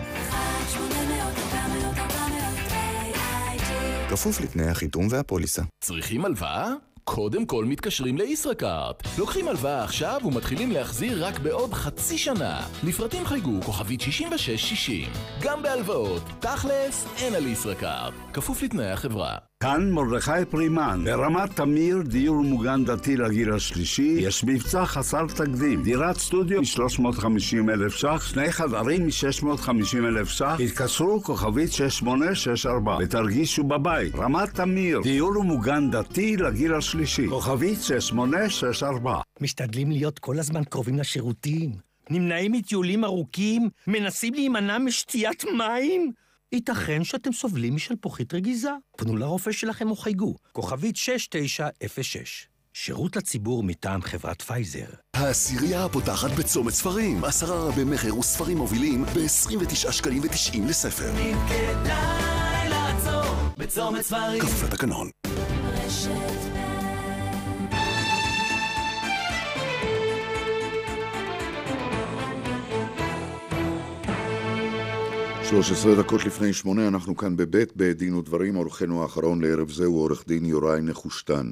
[4.15, 5.63] כפוף לתנאי החיתום והפוליסה.
[5.81, 6.73] צריכים הלוואה?
[7.05, 9.03] קודם כל מתקשרים לישראכרט.
[9.19, 12.67] לוקחים הלוואה עכשיו ומתחילים להחזיר רק בעוד חצי שנה.
[12.85, 15.09] לפרטים חייגו כוכבית 6660.
[15.43, 18.15] גם בהלוואות, תכלס, אין על ישראכרט.
[18.33, 19.37] כפוף לתנאי החברה.
[19.65, 25.83] כאן מרדכי פרימן, ברמת תמיר, דיור מוגן דתי לגיל השלישי, יש מבצע חסר תקדים.
[25.83, 34.15] דירת סטודיו מ-350 אלף ש"ח, שני חדרים מ-650 אלף ש"ח, התקשרו כוכבית 6864 ותרגישו בבית.
[34.15, 41.71] רמת תמיר, דיור מוגן דתי לגיל השלישי, כוכבית 6864 משתדלים להיות כל הזמן קרובים לשירותים.
[42.11, 46.24] נמנעים מטיולים ארוכים, מנסים להימנע משתיית מים.
[46.55, 48.71] ייתכן שאתם סובלים משלפוחית רגיזה.
[48.97, 52.49] פנו לרופא שלכם או חייגו, כוכבית 6906.
[52.77, 54.87] שירות לציבור מטעם חברת פייזר.
[55.15, 61.11] העשירייה הפותחת בצומת ספרים, עשרה רבי מכר וספרים מובילים ב-29 שקלים ו-90 לספר.
[61.19, 64.41] אם כדאי לעצור בצומת ספרים.
[64.43, 65.11] כפוף לתקנון.
[75.51, 80.25] 13 דקות לפני שמונה, אנחנו כאן בבית בדין ודברים, אורחנו האחרון לערב זה הוא עורך
[80.27, 81.51] דין יוראי נחושתן.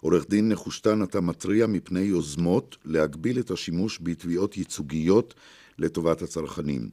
[0.00, 5.34] עורך דין נחושתן, אתה מתריע מפני יוזמות להגביל את השימוש בתביעות ייצוגיות
[5.78, 6.90] לטובת הצרכנים.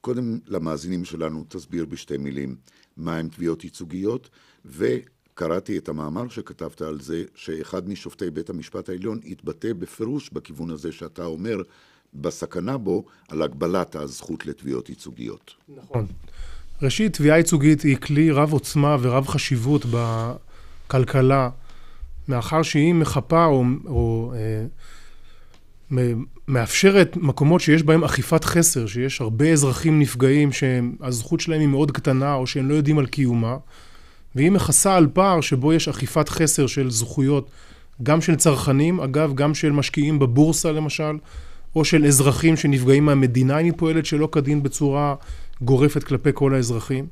[0.00, 2.56] קודם למאזינים שלנו תסביר בשתי מילים
[2.96, 4.30] מהם תביעות ייצוגיות,
[4.64, 10.92] וקראתי את המאמר שכתבת על זה, שאחד משופטי בית המשפט העליון התבטא בפירוש בכיוון הזה
[10.92, 11.62] שאתה אומר,
[12.14, 15.54] בסכנה בו על הגבלת הזכות לתביעות ייצוגיות.
[15.76, 16.06] נכון.
[16.82, 21.50] ראשית, תביעה ייצוגית היא כלי רב עוצמה ורב חשיבות בכלכלה,
[22.28, 24.64] מאחר שהיא מחפה או, או אה,
[26.48, 32.34] מאפשרת מקומות שיש בהם אכיפת חסר, שיש הרבה אזרחים נפגעים שהזכות שלהם היא מאוד קטנה
[32.34, 33.56] או שהם לא יודעים על קיומה,
[34.34, 37.50] והיא מכסה על פער שבו יש אכיפת חסר של זכויות,
[38.02, 41.18] גם של צרכנים, אגב, גם של משקיעים בבורסה למשל,
[41.78, 45.14] או של אזרחים שנפגעים מהמדינה אם היא פועלת שלא כדין בצורה
[45.62, 47.06] גורפת כלפי כל האזרחים.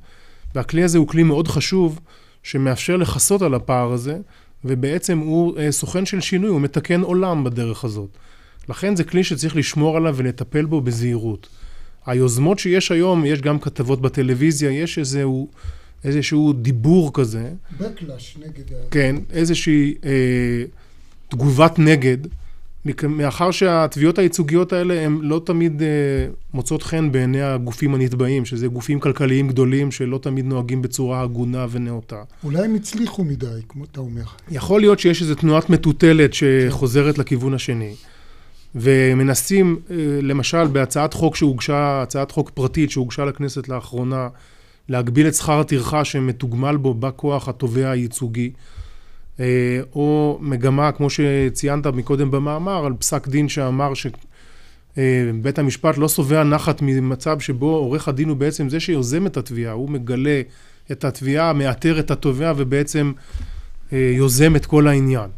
[0.55, 2.01] והכלי הזה הוא כלי מאוד חשוב
[2.43, 4.19] שמאפשר לכסות על הפער הזה,
[4.65, 8.09] ובעצם הוא אה, סוכן של שינוי, הוא מתקן עולם בדרך הזאת.
[8.69, 11.49] לכן זה כלי שצריך לשמור עליו ולטפל בו בזהירות.
[12.07, 15.49] היוזמות שיש היום, יש גם כתבות בטלוויזיה, יש איזשהו,
[16.05, 17.53] איזשהו דיבור כזה.
[17.81, 18.77] Backlash נגד ה...
[18.91, 20.65] כן, איזושהי אה,
[21.29, 22.19] תגובת נגד.
[23.09, 25.87] מאחר שהתביעות הייצוגיות האלה הן לא תמיד אה,
[26.55, 32.23] מוצאות חן בעיני הגופים הנתבעים, שזה גופים כלכליים גדולים שלא תמיד נוהגים בצורה הגונה ונאותה.
[32.45, 34.25] אולי הם הצליחו מדי, כמו אתה אומר.
[34.51, 37.95] יכול להיות שיש איזו תנועת מטוטלת שחוזרת לכיוון השני.
[38.75, 44.29] ומנסים, אה, למשל, בהצעת חוק שהוגשה, הצעת חוק פרטית שהוגשה לכנסת לאחרונה,
[44.89, 48.51] להגביל את שכר הטרחה שמתוגמל בו בא כוח התובע הייצוגי.
[49.41, 56.45] אה, או מגמה, כמו שציינת מקודם במאמר, על פסק דין שאמר שבית המשפט לא שבע
[56.45, 60.41] נחת ממצב שבו עורך הדין הוא בעצם זה שיוזם את התביעה, הוא מגלה
[60.93, 63.13] את התביעה, מאתר את התובע ובעצם
[63.93, 65.31] אה, יוזם את כל העניין.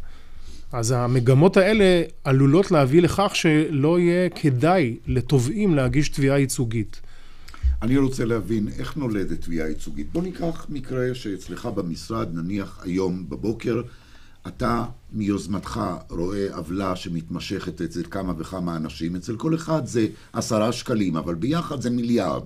[0.71, 7.01] אז המגמות האלה עלולות להביא לכך שלא יהיה כדאי לתובעים להגיש תביעה ייצוגית.
[7.81, 10.11] אני רוצה להבין איך נולדת תביעה ייצוגית.
[10.11, 13.81] בוא ניקח מקרה שאצלך במשרד, נניח היום בבוקר,
[14.47, 21.17] אתה מיוזמתך רואה עוולה שמתמשכת אצל כמה וכמה אנשים, אצל כל אחד זה עשרה שקלים,
[21.17, 22.43] אבל ביחד זה מיליארד.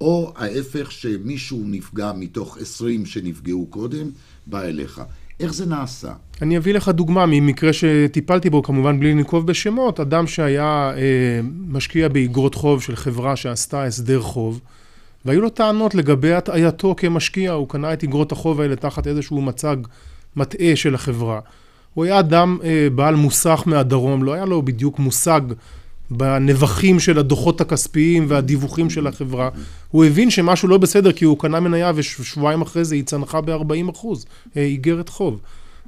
[0.00, 4.10] או ההפך שמישהו נפגע מתוך עשרים שנפגעו קודם,
[4.46, 5.02] בא אליך.
[5.40, 6.12] איך זה נעשה?
[6.42, 12.08] אני אביא לך דוגמה ממקרה שטיפלתי בו, כמובן בלי לנקוב בשמות, אדם שהיה אה, משקיע
[12.08, 14.60] באגרות חוב של חברה שעשתה הסדר חוב,
[15.24, 19.76] והיו לו טענות לגבי הטעייתו כמשקיע, הוא קנה את אגרות החוב האלה תחת איזשהו מצג
[20.36, 21.40] מטעה של החברה.
[21.94, 25.40] הוא היה אדם אה, בעל מוסך מהדרום, לא היה לו בדיוק מושג
[26.10, 29.48] בנבחים של הדוחות הכספיים והדיווחים של החברה.
[29.88, 33.90] הוא הבין שמשהו לא בסדר כי הוא קנה מניה ושבועיים אחרי זה היא צנחה ב-40
[33.90, 35.40] אחוז, אה, איגרת חוב.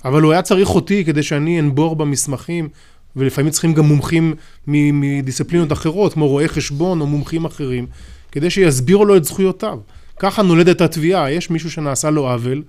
[0.05, 2.69] אבל הוא היה צריך אותי כדי שאני אנבור במסמכים,
[3.17, 4.35] ולפעמים צריכים גם מומחים
[4.67, 7.87] מדיסציפלינות אחרות, כמו רואי חשבון או מומחים אחרים,
[8.33, 9.79] כדי שיסבירו לו את זכויותיו.
[10.19, 12.63] ככה נולדת התביעה, יש מישהו שנעשה לו עוול,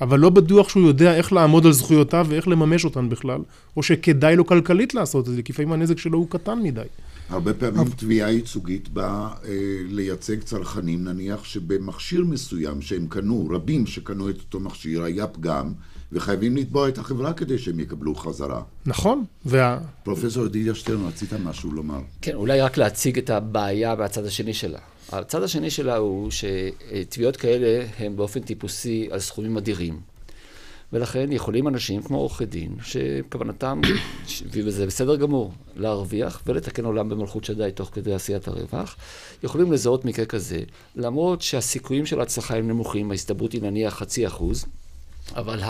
[0.00, 3.40] אבל לא בטוח שהוא יודע איך לעמוד על זכויותיו ואיך לממש אותן בכלל,
[3.76, 6.82] או שכדאי לו כלכלית לעשות את זה, כי לפעמים הנזק שלו הוא קטן מדי.
[7.28, 9.50] הרבה פעמים תביעה ייצוגית באה אה,
[9.88, 15.72] לייצג צרכנים, נניח שבמכשיר מסוים שהם קנו, רבים שקנו את אותו מכשיר, היה פגם,
[16.12, 18.62] וחייבים לתבוע את החברה כדי שהם יקבלו חזרה.
[18.86, 19.78] נכון, וה...
[20.02, 22.00] פרופסור ידידיה שטרן, רצית משהו לומר.
[22.22, 24.78] כן, אולי רק להציג את הבעיה מהצד השני שלה.
[25.12, 30.00] הצד השני שלה הוא שתביעות כאלה הן באופן טיפוסי על סכומים אדירים.
[30.92, 33.80] ולכן יכולים אנשים כמו עורכי דין, שכוונתם,
[34.50, 38.96] וזה בסדר גמור, להרוויח ולתקן עולם במלכות שדי תוך כדי עשיית הרווח,
[39.42, 40.62] יכולים לזהות מקרה כזה,
[40.96, 44.66] למרות שהסיכויים של ההצלחה הם נמוכים, ההסתברות היא נניח חצי אחוז,
[45.36, 45.60] אבל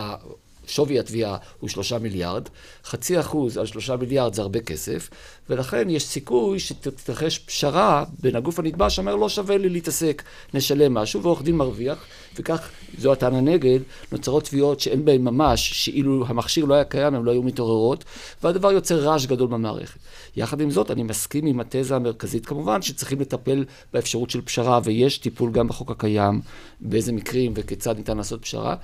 [0.69, 2.49] שווי התביעה הוא שלושה מיליארד,
[2.85, 5.11] חצי אחוז על שלושה מיליארד זה הרבה כסף,
[5.51, 10.23] ולכן יש סיכוי שתתרחש פשרה בין הגוף הנתבע שאומר לא שווה לי להתעסק,
[10.55, 12.05] נשלם משהו, ועורך דין מרוויח,
[12.37, 13.79] וכך, זו הטענה נגד,
[14.12, 18.05] נוצרות תביעות שאין בהן ממש, שאילו המכשיר לא היה קיים, הן לא היו מתעוררות,
[18.43, 19.99] והדבר יוצר רעש גדול במערכת.
[20.37, 25.19] יחד עם זאת, אני מסכים עם התזה המרכזית כמובן, שצריכים לטפל באפשרות של פשרה, ויש
[25.19, 26.41] טיפול גם בחוק הקיים,
[26.81, 28.77] באיזה מקרים וכיצד ניתן לעשות פשרה.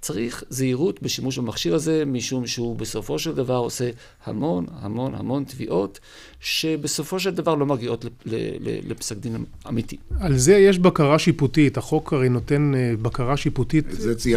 [0.00, 3.90] צריך זהירות בשימוש במכשיר הזה, משום שהוא בסופו של דבר עושה
[4.24, 6.00] המון המון המון תביעות,
[6.40, 8.04] שבסופו של דבר לא מגיעות
[8.88, 9.96] לפסק דין אמיתי.
[10.20, 13.84] על זה יש בקרה שיפוטית, החוק הרי נותן אה, בקרה שיפוטית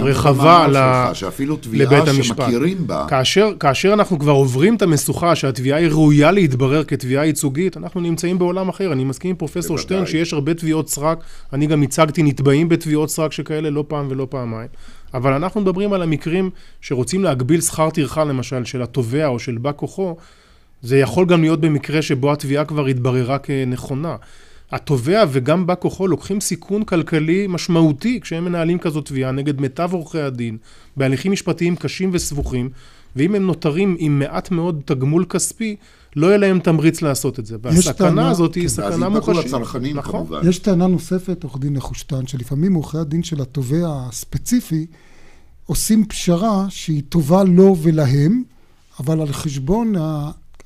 [0.01, 0.73] רחבה ל...
[0.73, 3.05] שלך, שאפילו תביעה שמכירים בה.
[3.09, 8.39] כאשר, כאשר אנחנו כבר עוברים את המשוכה שהתביעה היא ראויה להתברר כתביעה ייצוגית, אנחנו נמצאים
[8.39, 8.93] בעולם אחר.
[8.93, 13.31] אני מסכים עם פרופסור שטרן שיש הרבה תביעות סרק, אני גם הצגתי נתבעים בתביעות סרק
[13.31, 14.69] שכאלה לא פעם ולא פעמיים.
[15.13, 16.49] אבל אנחנו מדברים על המקרים
[16.81, 20.15] שרוצים להגביל שכר טרחה למשל של התובע או של בא כוחו,
[20.81, 24.15] זה יכול גם להיות במקרה שבו התביעה כבר התבררה כנכונה.
[24.71, 30.19] התובע וגם בא כוחו לוקחים סיכון כלכלי משמעותי כשהם מנהלים כזאת תביעה נגד מיטב עורכי
[30.19, 30.57] הדין
[30.97, 32.69] בהליכים משפטיים קשים וסבוכים,
[33.15, 35.75] ואם הם נותרים עם מעט מאוד תגמול כספי,
[36.15, 37.57] לא יהיה להם תמריץ לעשות את זה.
[37.61, 39.53] והסכנה הזאת היא כן, סכנה מוחשית.
[39.93, 40.11] נכון.
[40.11, 40.49] כמובן.
[40.49, 44.85] יש טענה נוספת, עורך דין נחושתן, שלפעמים עורכי הדין של התובע הספציפי
[45.65, 48.43] עושים פשרה שהיא טובה לו ולהם,
[48.99, 49.93] אבל על חשבון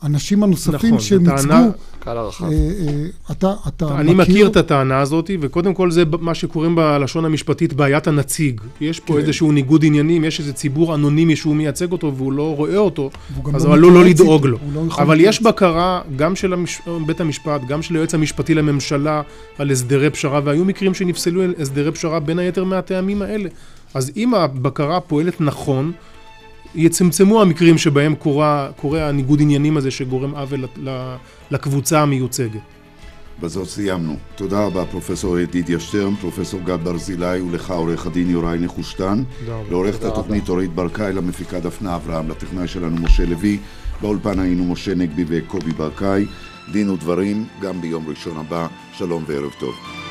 [0.02, 1.54] האנשים הנוספים נכון, שהם ייצגו...
[2.00, 2.46] קהל הרחב.
[2.46, 4.34] אה, אה, אתה, אתה אני מכיר...
[4.34, 8.62] מכיר את הטענה הזאת, וקודם כל זה מה שקוראים בלשון המשפטית בעיית הנציג.
[8.82, 9.20] יש פה כן.
[9.20, 13.10] איזשהו ניגוד עניינים, יש איזה ציבור אנונימי שהוא מייצג אותו והוא לא רואה אותו,
[13.54, 14.58] אז לא עלול לא לדאוג לו.
[14.74, 16.82] לא אבל יש בקרה גם של המש...
[17.06, 19.22] בית המשפט, גם של היועץ המשפטי לממשלה
[19.58, 23.50] על הסדרי פשרה, והיו מקרים שנפסלו הסדרי פשרה בין היתר מהטעמים האלה.
[23.94, 25.92] אז אם הבקרה פועלת נכון,
[26.76, 30.66] יצמצמו המקרים שבהם קורה, קורה הניגוד עניינים הזה שגורם עוול
[31.52, 32.62] לקבוצה המיוצגת.
[33.40, 34.16] בזאת סיימנו.
[34.36, 39.24] תודה רבה, פרופסור ידידיה שטרן, פרופסור גד ברזילי, ולך, עורך הדין יוראי נחושתן.
[39.70, 43.58] לעורכת התוכנית אורית ברקאי, למפיקה דפנה אברהם, לטכנאי שלנו משה לוי.
[44.02, 46.26] באולפן היינו משה נגבי וקובי ברקאי.
[46.72, 48.68] דין ודברים, גם ביום ראשון הבא.
[48.94, 50.07] שלום וערב טוב.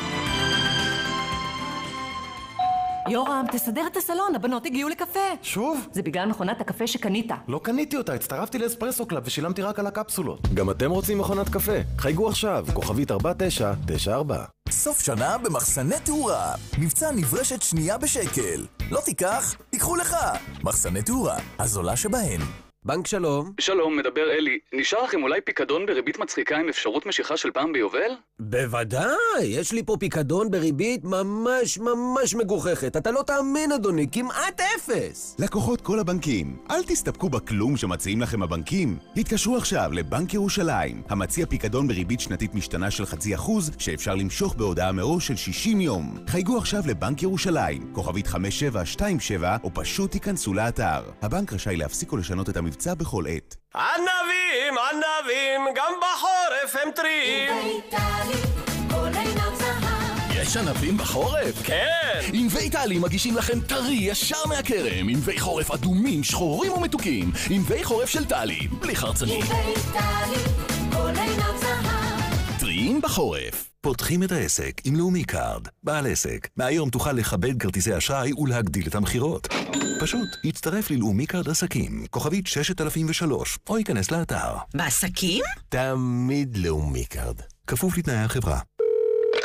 [3.09, 5.21] יורם, תסדר את הסלון, הבנות הגיעו לקפה.
[5.43, 5.87] שוב?
[5.93, 7.31] זה בגלל מכונת הקפה שקנית.
[7.49, 10.49] לא קניתי אותה, הצטרפתי ל Espresso Club ושילמתי רק על הקפסולות.
[10.55, 11.73] גם אתם רוצים מכונת קפה?
[11.99, 14.45] חייגו עכשיו, כוכבית 4994.
[14.71, 16.55] סוף שנה במחסני תאורה.
[16.79, 18.67] מבצע נברשת שנייה בשקל.
[18.91, 20.17] לא תיקח, תיקחו לך.
[20.63, 22.41] מחסני תאורה, הזולה שבהן.
[22.87, 23.53] בנק שלום.
[23.61, 24.59] שלום, מדבר אלי.
[24.72, 28.11] נשאר לכם אולי פיקדון בריבית מצחיקה עם אפשרות משיכה של פעם ביובל?
[28.41, 29.07] בוודאי,
[29.45, 32.97] יש לי פה פיקדון בריבית ממש ממש מגוחכת.
[32.97, 35.37] אתה לא תאמין, אדוני, כמעט אפס.
[35.39, 38.97] לקוחות כל הבנקים, אל תסתפקו בכלום שמציעים לכם הבנקים.
[39.16, 44.93] התקשרו עכשיו לבנק ירושלים, המציע פיקדון בריבית שנתית משתנה של חצי אחוז, שאפשר למשוך בהודעה
[44.93, 46.18] מראש של 60 יום.
[46.26, 51.03] חייגו עכשיו לבנק ירושלים, כוכבית 5727, או פשוט תיכנסו לאתר.
[51.22, 53.57] הבנק רשאי להפסיק או לשנות את המבצע בכל עת.
[53.74, 57.83] ענבים, ענבים, גם בחורף הם טריים.
[60.33, 61.62] יש ענבים בחורף?
[61.64, 62.20] כן!
[62.33, 68.24] ענבי טלי מגישים לכם טרי ישר מהכרם, ענבי חורף אדומים, שחורים ומתוקים, ענבי חורף של
[68.24, 69.45] טלי, בלי חרצנים.
[72.59, 73.76] טריים בחורף.
[73.87, 75.68] פותחים את העסק עם לאומי קארד.
[75.82, 79.49] בעל עסק, מהיום תוכל לכבד כרטיסי אשראי ולהגדיל את המכירות.
[80.01, 84.55] פשוט, הצטרף ללאומי קארד עסקים, כוכבית 6003, או היכנס לאתר.
[84.74, 85.45] בעסקים?
[85.68, 87.41] תמיד לאומי קארד.
[87.66, 88.61] כפוף לתנאי החברה.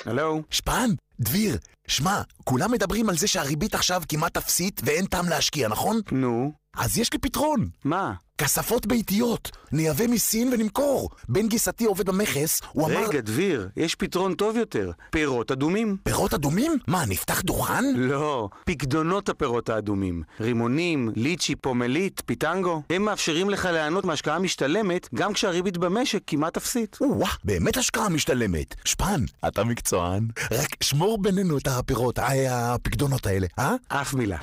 [0.05, 0.41] הלו?
[0.49, 0.89] שפן?
[1.19, 5.99] דביר, שמע, כולם מדברים על זה שהריבית עכשיו כמעט אפסית ואין טעם להשקיע, נכון?
[6.11, 6.51] נו?
[6.77, 7.69] אז יש לי פתרון.
[7.85, 8.13] מה?
[8.41, 11.09] כספות ביתיות, נייבא מסין ונמכור.
[11.29, 13.07] בן גיסתי עובד במכס, הוא רגע, אמר...
[13.07, 14.91] רגע, דביר, יש פתרון טוב יותר.
[15.09, 15.97] פירות אדומים.
[16.03, 16.77] פירות אדומים?
[16.87, 17.83] מה, נפתח דוכן?
[17.95, 20.23] לא, פקדונות הפירות האדומים.
[20.39, 22.81] רימונים, ליצ'י, פומלית, פיטנגו.
[22.89, 26.97] הם מאפשרים לך ליהנות מהשקעה משתלמת, גם כשהריבית במשק כמעט אפסית.
[27.01, 28.75] או-אה, באמת השקעה משתלמת.
[28.85, 30.27] שפן, אתה מקצוען.
[30.51, 33.75] רק שמור בינינו את הפירות, אה, הפקדונות האלה, אה?
[33.87, 34.37] אף מילה.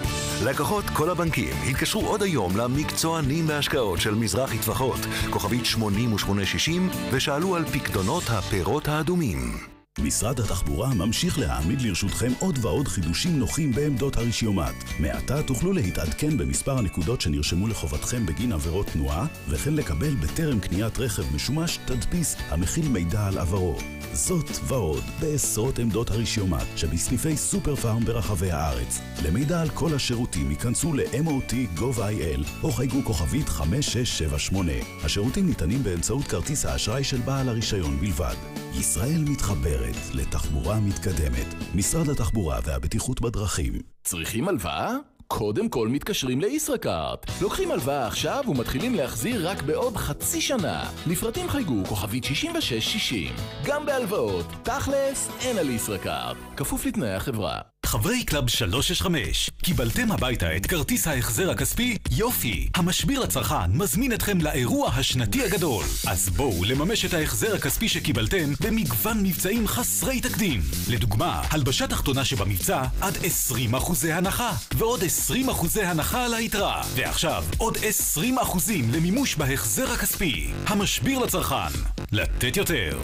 [0.44, 7.64] לקוחות כל הבנקים התקשרו עוד היום למקצוענים בהשקעות של מזרחי טפחות, כוכבית 8860, ושאלו על
[7.64, 9.58] פקדונות הפירות האדומים.
[10.02, 14.74] משרד התחבורה ממשיך להעמיד לרשותכם עוד ועוד חידושים נוחים בעמדות הרשיומט.
[14.98, 21.34] מעתה תוכלו להתעדכן במספר הנקודות שנרשמו לחובתכם בגין עבירות תנועה, וכן לקבל בטרם קניית רכב
[21.34, 23.78] משומש תדפיס המכיל מידע על עברו.
[24.12, 29.00] זאת ועוד בעשרות עמדות הרשיומט שבסניפי סופר פארם ברחבי הארץ.
[29.24, 34.72] למידע על כל השירותים ייכנסו ל-MOT gov.il או חייגו כוכבית 5678.
[35.04, 38.34] השירותים ניתנים באמצעות כרטיס האשראי של בעל הרישיון בלבד.
[38.74, 41.54] ישראל מתחברת לתחבורה מתקדמת.
[41.74, 43.72] משרד התחבורה והבטיחות בדרכים.
[44.04, 44.96] צריכים הלוואה?
[45.28, 47.26] קודם כל מתקשרים לישראכרט.
[47.42, 50.90] לוקחים הלוואה עכשיו ומתחילים להחזיר רק בעוד חצי שנה.
[51.06, 53.32] לפרטים חייגו כוכבית 6660.
[53.64, 56.36] גם בהלוואות, תכלס, אין על ישראכרט.
[56.56, 57.58] כפוף לתנאי החברה.
[57.88, 62.68] חברי קלאב 365, קיבלתם הביתה את כרטיס ההחזר הכספי יופי.
[62.74, 65.84] המשביר לצרכן מזמין אתכם לאירוע השנתי הגדול.
[66.06, 70.60] אז בואו לממש את ההחזר הכספי שקיבלתם במגוון מבצעים חסרי תקדים.
[70.88, 73.16] לדוגמה, הלבשה תחתונה שבמבצע עד
[73.72, 76.82] 20% הנחה, ועוד 20% הנחה על היתרה.
[76.94, 78.20] ועכשיו, עוד 20%
[78.92, 80.50] למימוש בהחזר הכספי.
[80.66, 81.78] המשביר לצרכן,
[82.12, 82.98] לתת יותר.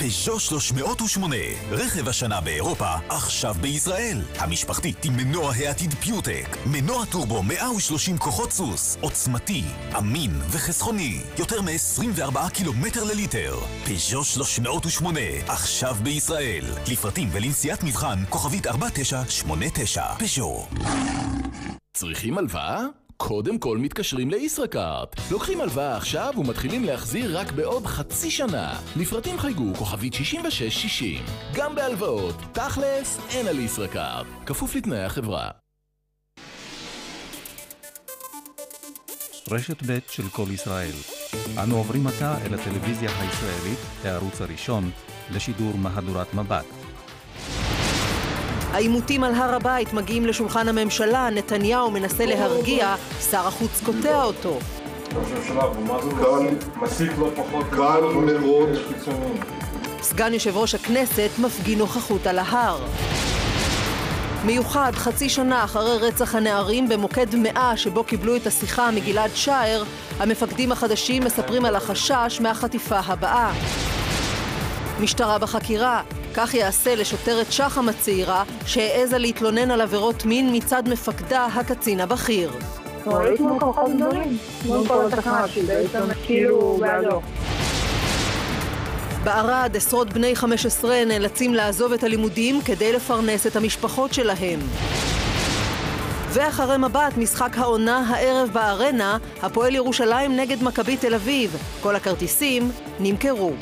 [0.00, 1.36] פז'ו 308,
[1.70, 4.18] רכב השנה באירופה, עכשיו בישראל.
[4.38, 6.56] המשפחתית עם מנוע העתיד פיוטק.
[6.66, 9.64] מנוע טורבו 130 כוחות סוס, עוצמתי,
[9.98, 11.20] אמין וחסכוני.
[11.38, 13.58] יותר מ-24 קילומטר לליטר.
[13.84, 16.64] פז'ו 308, עכשיו בישראל.
[16.92, 20.04] לפרטים ולנסיעת מבחן, כוכבית 4989.
[20.18, 20.66] פז'ו.
[21.92, 22.80] צריכים הלוואה?
[23.22, 25.16] קודם כל מתקשרים לישראכרט.
[25.30, 28.80] לוקחים הלוואה עכשיו ומתחילים להחזיר רק בעוד חצי שנה.
[28.96, 31.24] לפרטים חייגו כוכבית 6660.
[31.54, 34.26] גם בהלוואות, תכלס, אין על ישראכרט.
[34.46, 35.50] כפוף לתנאי החברה.
[39.50, 40.94] רשת ב' של כל ישראל.
[41.62, 44.90] אנו עוברים עתה אל הטלוויזיה הישראלית, הערוץ הראשון,
[45.30, 46.77] לשידור מהדורת מבט.
[48.72, 52.94] העימותים על הר הבית מגיעים לשולחן הממשלה, נתניהו מנסה להרגיע,
[53.30, 54.58] שר החוץ קוטע אותו.
[55.14, 55.62] ראש הממשלה,
[57.18, 58.68] לא פחות כאן מאוד
[60.02, 62.78] סגן יושב ראש הכנסת מפגין נוכחות על ההר.
[64.44, 69.82] מיוחד חצי שנה אחרי רצח הנערים במוקד מאה שבו קיבלו את השיחה מגלעד שער,
[70.18, 73.52] המפקדים החדשים מספרים על החשש מהחטיפה הבאה.
[75.00, 76.02] משטרה בחקירה,
[76.34, 82.50] כך יעשה לשוטרת שחם הצעירה שהעזה להתלונן על עבירות מין מצד מפקדה הקצין הבכיר.
[89.24, 94.60] בערד עשרות בני 15 נאלצים לעזוב את הלימודים כדי לפרנס את המשפחות שלהם.
[96.32, 101.56] ואחרי מבט, משחק העונה הערב בארנה, הפועל ירושלים נגד מכבי תל אביב.
[101.80, 102.70] כל הכרטיסים
[103.00, 103.52] נמכרו.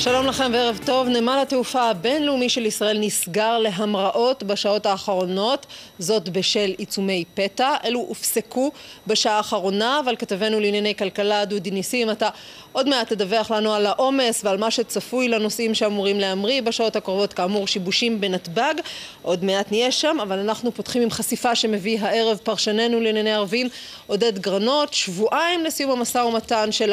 [0.00, 1.08] שלום לכם וערב טוב.
[1.08, 5.66] נמל התעופה הבינלאומי של ישראל נסגר להמראות בשעות האחרונות,
[5.98, 7.74] זאת בשל עיצומי פתע.
[7.84, 8.70] אלו הופסקו
[9.06, 12.28] בשעה האחרונה, אבל כתבנו לענייני כלכלה דודי ניסים, אתה
[12.72, 17.66] עוד מעט תדווח לנו על העומס ועל מה שצפוי לנוסעים שאמורים להמריא בשעות הקרובות, כאמור
[17.66, 18.74] שיבושים בנתב"ג.
[19.22, 23.68] עוד מעט נהיה שם, אבל אנחנו פותחים עם חשיפה שמביא הערב פרשננו לענייני ערבים
[24.06, 26.92] עודד גרנות, שבועיים לסיום המשא ומתן של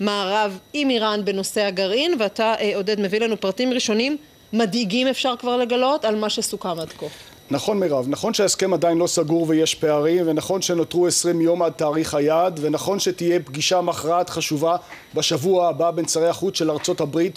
[0.00, 4.16] המערב עם איראן בנושא הגרעין, ואתה עודד מביא לנו פרטים ראשונים
[4.52, 7.27] מדאיגים אפשר כבר לגלות על מה שסוכם עד כה.
[7.50, 12.14] נכון מירב, נכון שההסכם עדיין לא סגור ויש פערים ונכון שנותרו 20 יום עד תאריך
[12.14, 14.76] היעד ונכון שתהיה פגישה מכרעת חשובה
[15.14, 17.36] בשבוע הבא בין שרי החוץ של ארצות הברית